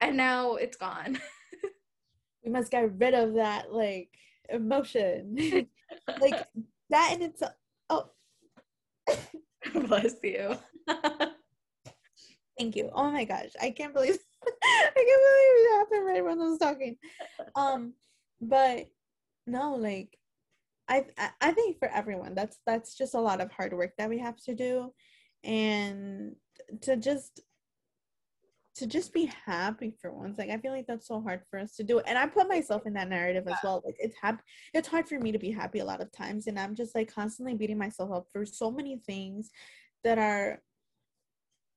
[0.01, 1.19] And now it's gone.
[2.45, 4.09] we must get rid of that like
[4.53, 5.37] emotion.
[6.21, 6.45] like
[6.91, 7.53] that in itself.
[7.89, 8.11] Oh,
[9.87, 10.57] bless you.
[12.59, 12.91] Thank you.
[12.93, 14.19] Oh my gosh, I can't believe
[14.63, 16.97] I can't believe it happened right when I was talking.
[17.55, 17.95] Um,
[18.41, 18.89] but
[19.47, 20.17] no, like
[20.89, 21.07] I
[21.41, 24.37] I think for everyone that's that's just a lot of hard work that we have
[24.45, 24.93] to do,
[25.45, 26.37] and
[26.83, 27.41] to just
[28.77, 31.75] to just be happy for once like i feel like that's so hard for us
[31.75, 34.43] to do and i put myself in that narrative as well like it's hap-
[34.75, 37.13] it's hard for me to be happy a lot of times and i'm just like
[37.13, 39.51] constantly beating myself up for so many things
[40.05, 40.61] that are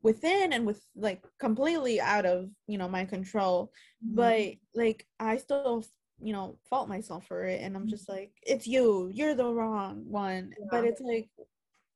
[0.03, 3.71] within and with like completely out of you know my control
[4.05, 4.15] mm-hmm.
[4.15, 5.83] but like i still
[6.21, 10.03] you know fault myself for it and i'm just like it's you you're the wrong
[10.07, 10.65] one yeah.
[10.69, 11.29] but it's like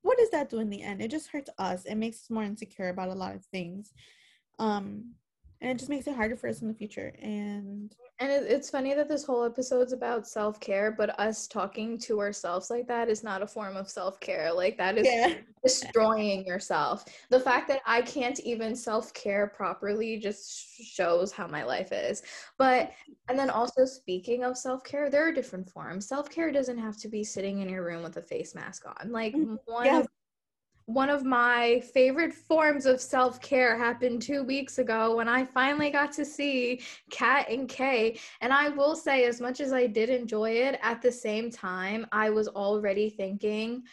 [0.02, 2.44] what does that do in the end it just hurts us it makes us more
[2.44, 3.92] insecure about a lot of things
[4.60, 5.14] um
[5.62, 8.70] and it just makes it harder for us in the future and and it, it's
[8.70, 13.24] funny that this whole episode's about self-care but us talking to ourselves like that is
[13.24, 15.34] not a form of self-care like that is yeah.
[15.64, 21.92] destroying yourself the fact that i can't even self-care properly just shows how my life
[21.92, 22.22] is
[22.58, 22.92] but
[23.28, 27.24] and then also speaking of self-care there are different forms self-care doesn't have to be
[27.24, 29.56] sitting in your room with a face mask on like mm-hmm.
[29.66, 30.08] one yes.
[30.88, 35.90] One of my favorite forms of self care happened two weeks ago when I finally
[35.92, 36.82] got to see
[37.12, 38.18] Kat and Kay.
[38.40, 42.08] And I will say, as much as I did enjoy it, at the same time,
[42.14, 43.84] I was already thinking,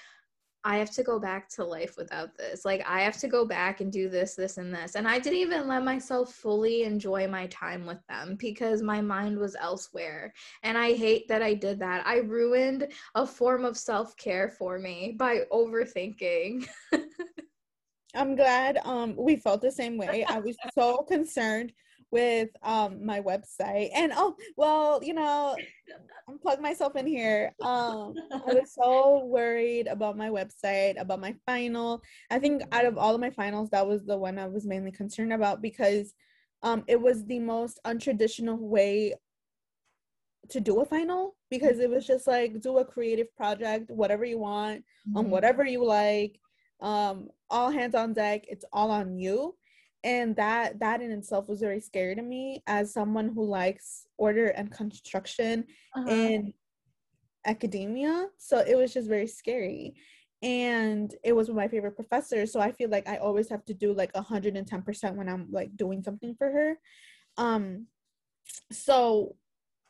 [0.64, 2.64] I have to go back to life without this.
[2.64, 4.94] Like, I have to go back and do this, this, and this.
[4.94, 9.38] And I didn't even let myself fully enjoy my time with them because my mind
[9.38, 10.32] was elsewhere.
[10.62, 12.06] And I hate that I did that.
[12.06, 16.66] I ruined a form of self care for me by overthinking.
[18.16, 20.24] I'm glad um we felt the same way.
[20.28, 21.72] I was so concerned
[22.14, 23.90] with um my website.
[23.92, 25.56] And oh well you know
[26.28, 27.52] i'm plug myself in here.
[27.60, 28.14] Um
[28.48, 32.02] i was so worried about my website about my final.
[32.30, 34.92] I think out of all of my finals that was the one i was mainly
[34.92, 36.14] concerned about because
[36.62, 39.14] um it was the most untraditional way
[40.50, 44.38] to do a final because it was just like do a creative project whatever you
[44.38, 45.16] want um, mm-hmm.
[45.16, 46.38] um whatever you like
[46.80, 48.44] um all hands on deck.
[48.48, 49.54] It's all on you
[50.04, 54.48] and that that in itself was very scary to me as someone who likes order
[54.48, 55.64] and construction
[55.96, 56.10] uh-huh.
[56.10, 56.52] in
[57.46, 58.28] academia.
[58.36, 59.94] So it was just very scary.
[60.42, 63.94] And it was my favorite professor so i feel like i always have to do
[63.94, 66.78] like 110% when i'm like doing something for her.
[67.38, 67.86] Um
[68.70, 69.36] so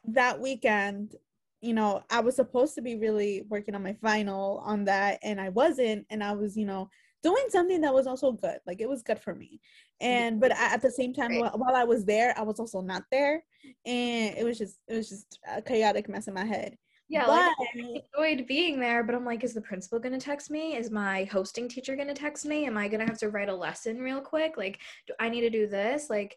[0.05, 1.17] that weekend
[1.61, 5.41] you know i was supposed to be really working on my final on that and
[5.41, 6.07] i wasn't.
[6.09, 6.89] And i was you know
[7.25, 9.59] doing something that was also good like it was good for me
[10.01, 13.03] and but at the same time while, while i was there i was also not
[13.11, 13.43] there
[13.87, 16.77] and it was just it was just a chaotic mess in my head
[17.09, 20.51] yeah, but, like I enjoyed being there, but I'm like, is the principal gonna text
[20.51, 20.75] me?
[20.75, 22.65] Is my hosting teacher gonna text me?
[22.67, 24.57] Am I gonna have to write a lesson real quick?
[24.57, 26.09] Like, do I need to do this?
[26.09, 26.35] Like,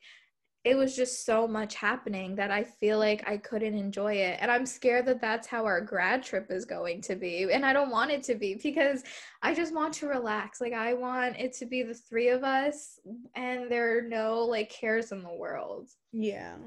[0.64, 4.38] it was just so much happening that I feel like I couldn't enjoy it.
[4.42, 7.48] And I'm scared that that's how our grad trip is going to be.
[7.52, 9.04] And I don't want it to be because
[9.42, 10.60] I just want to relax.
[10.60, 13.00] Like, I want it to be the three of us
[13.36, 15.90] and there are no like cares in the world.
[16.12, 16.58] Yeah.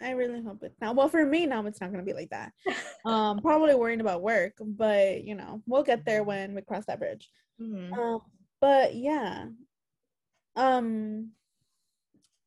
[0.00, 0.96] I really hope it's not.
[0.96, 2.52] Well, for me now, it's not gonna be like that.
[3.04, 7.00] Um, probably worrying about work, but you know, we'll get there when we cross that
[7.00, 7.28] bridge.
[7.60, 7.92] Mm-hmm.
[7.92, 8.20] Um,
[8.60, 9.46] but yeah,
[10.54, 11.32] um,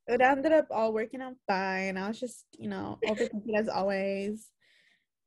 [0.07, 1.97] it ended up all working out fine.
[1.97, 4.51] I was just, you know, overthinking as always.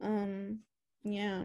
[0.00, 0.60] Um,
[1.02, 1.44] yeah.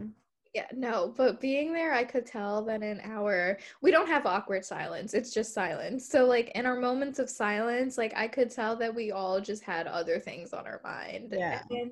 [0.54, 4.64] Yeah, no, but being there, I could tell that in our we don't have awkward
[4.64, 5.12] silence.
[5.12, 6.08] It's just silence.
[6.08, 9.64] So like in our moments of silence, like I could tell that we all just
[9.64, 11.34] had other things on our mind.
[11.36, 11.60] Yeah.
[11.70, 11.90] And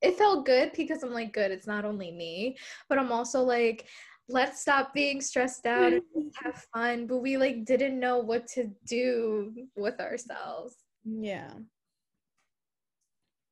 [0.00, 2.56] it felt good because I'm like, good, it's not only me,
[2.88, 3.86] but I'm also like,
[4.28, 6.28] let's stop being stressed out and mm-hmm.
[6.44, 10.76] have fun but we like didn't know what to do with ourselves.
[11.04, 11.50] Yeah.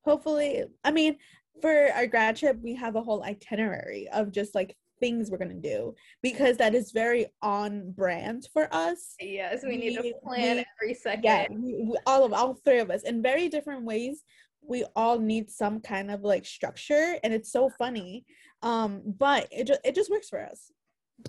[0.04, 1.16] Hopefully i mean
[1.62, 5.54] for our grad trip we have a whole itinerary of just like things we're gonna
[5.54, 9.14] do because that is very on brand for us.
[9.20, 11.24] Yes we, we need to plan we, every second.
[11.24, 14.24] yeah we, all of all three of us in very different ways
[14.66, 18.24] we all need some kind of like structure and it's so funny
[18.62, 20.72] um but it just it just works for us.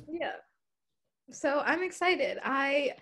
[0.10, 0.32] Yeah.
[1.32, 2.40] So i'm excited.
[2.44, 2.94] I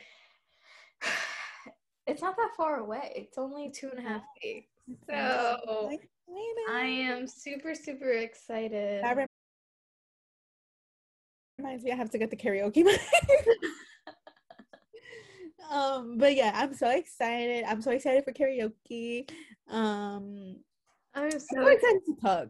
[2.07, 3.13] it's not that far away.
[3.15, 4.67] It's only two and a half weeks.
[5.09, 5.89] So
[6.69, 9.03] i am super super excited.
[9.03, 9.27] That
[11.59, 12.83] reminds me i have to get the karaoke
[15.71, 17.63] um but yeah i'm so excited.
[17.65, 19.29] I'm so excited for karaoke
[19.69, 20.57] um
[21.15, 22.49] i'm so, I'm excited to talk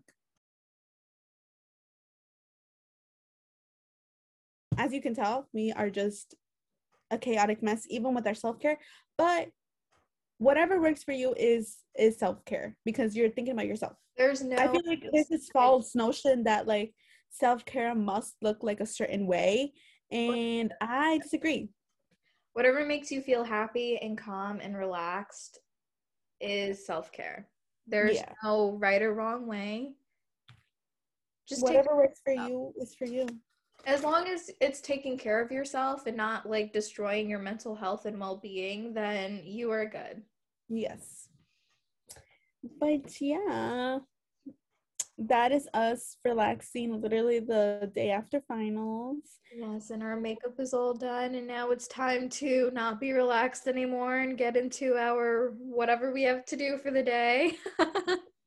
[4.78, 6.36] as you can tell, we are just
[7.12, 8.80] a chaotic mess, even with our self care.
[9.18, 9.50] But
[10.38, 13.94] whatever works for you is is self care because you're thinking about yourself.
[14.18, 14.58] There's no.
[14.58, 16.94] I feel like there's this false notion that like
[17.30, 19.74] self care must look like a certain way,
[20.12, 21.70] and I disagree.
[22.54, 25.60] Whatever makes you feel happy and calm and relaxed
[26.44, 27.48] is self care.
[27.88, 28.34] There's yeah.
[28.44, 29.94] no right or wrong way.
[31.48, 33.28] Just whatever works for you is for you
[33.86, 38.06] as long as it's taking care of yourself and not like destroying your mental health
[38.06, 40.22] and well-being then you are good
[40.70, 41.28] yes
[42.80, 43.98] but yeah
[45.28, 50.94] that is us relaxing literally the day after finals yes and our makeup is all
[50.94, 56.12] done and now it's time to not be relaxed anymore and get into our whatever
[56.12, 57.54] we have to do for the day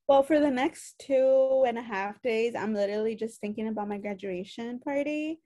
[0.08, 3.98] Well, for the next two and a half days, I'm literally just thinking about my
[3.98, 5.40] graduation party.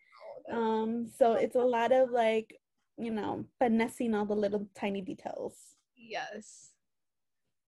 [0.52, 2.54] Oh, um, so it's a lot of like,
[2.98, 5.56] you know, finessing all the little tiny details.
[5.96, 6.72] Yes.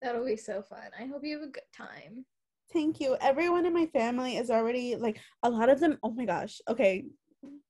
[0.03, 0.91] That'll be so fun.
[0.99, 2.25] I hope you have a good time.
[2.73, 3.15] Thank you.
[3.21, 5.99] Everyone in my family is already like a lot of them.
[6.03, 6.59] Oh my gosh.
[6.67, 7.05] Okay.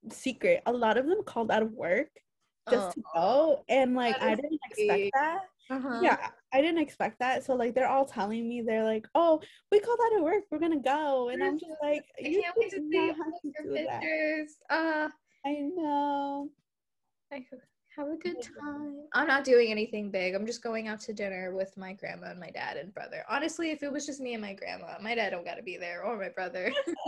[0.10, 0.64] Secret.
[0.66, 2.10] A lot of them called out of work
[2.70, 3.66] just oh, to go.
[3.68, 5.40] And like I didn't expect that.
[5.70, 6.00] Uh-huh.
[6.02, 7.44] Yeah, I didn't expect that.
[7.44, 9.42] So like they're all telling me they're like, "Oh,
[9.72, 10.44] we called out of work.
[10.52, 13.16] We're gonna go," and I'm just like, "You can't wait to see your
[13.74, 15.10] pictures." Uh,
[15.46, 16.50] I know.
[17.32, 17.46] I
[17.96, 19.02] have a good time.
[19.14, 20.34] I'm not doing anything big.
[20.34, 23.24] I'm just going out to dinner with my grandma and my dad and brother.
[23.30, 26.04] Honestly, if it was just me and my grandma, my dad don't gotta be there
[26.04, 26.72] or my brother.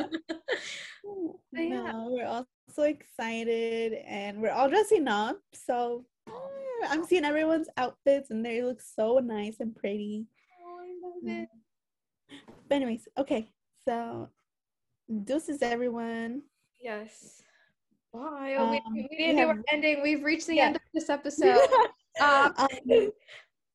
[1.53, 1.91] yeah.
[1.91, 5.39] No, we're all so excited and we're all dressing up.
[5.53, 6.05] So
[6.87, 10.27] I'm seeing everyone's outfits and they look so nice and pretty.
[10.63, 11.43] Oh, I love mm.
[11.43, 11.49] it.
[12.69, 13.47] But anyways, okay.
[13.87, 14.29] So
[15.23, 16.43] deuces everyone.
[16.81, 17.41] Yes.
[18.15, 18.55] Bye.
[18.57, 20.01] Oh, um, we, we didn't do our ending.
[20.01, 20.67] We've reached the yeah.
[20.67, 21.59] end of this episode.
[22.21, 23.11] um, um,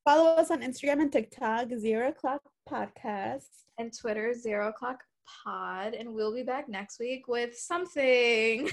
[0.03, 3.45] follow us on Instagram and TikTok, Zero O'Clock Podcast.
[3.77, 4.97] And Twitter, Zero O'Clock
[5.43, 5.93] Pod.
[5.93, 8.69] And we'll be back next week with something.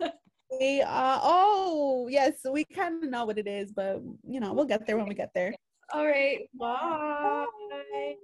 [0.60, 4.64] we are, oh yes, we kind of know what it is, but you know, we'll
[4.64, 5.54] get there when we get there.
[5.94, 6.40] All right.
[6.58, 7.46] Bye.
[7.70, 8.14] Bye.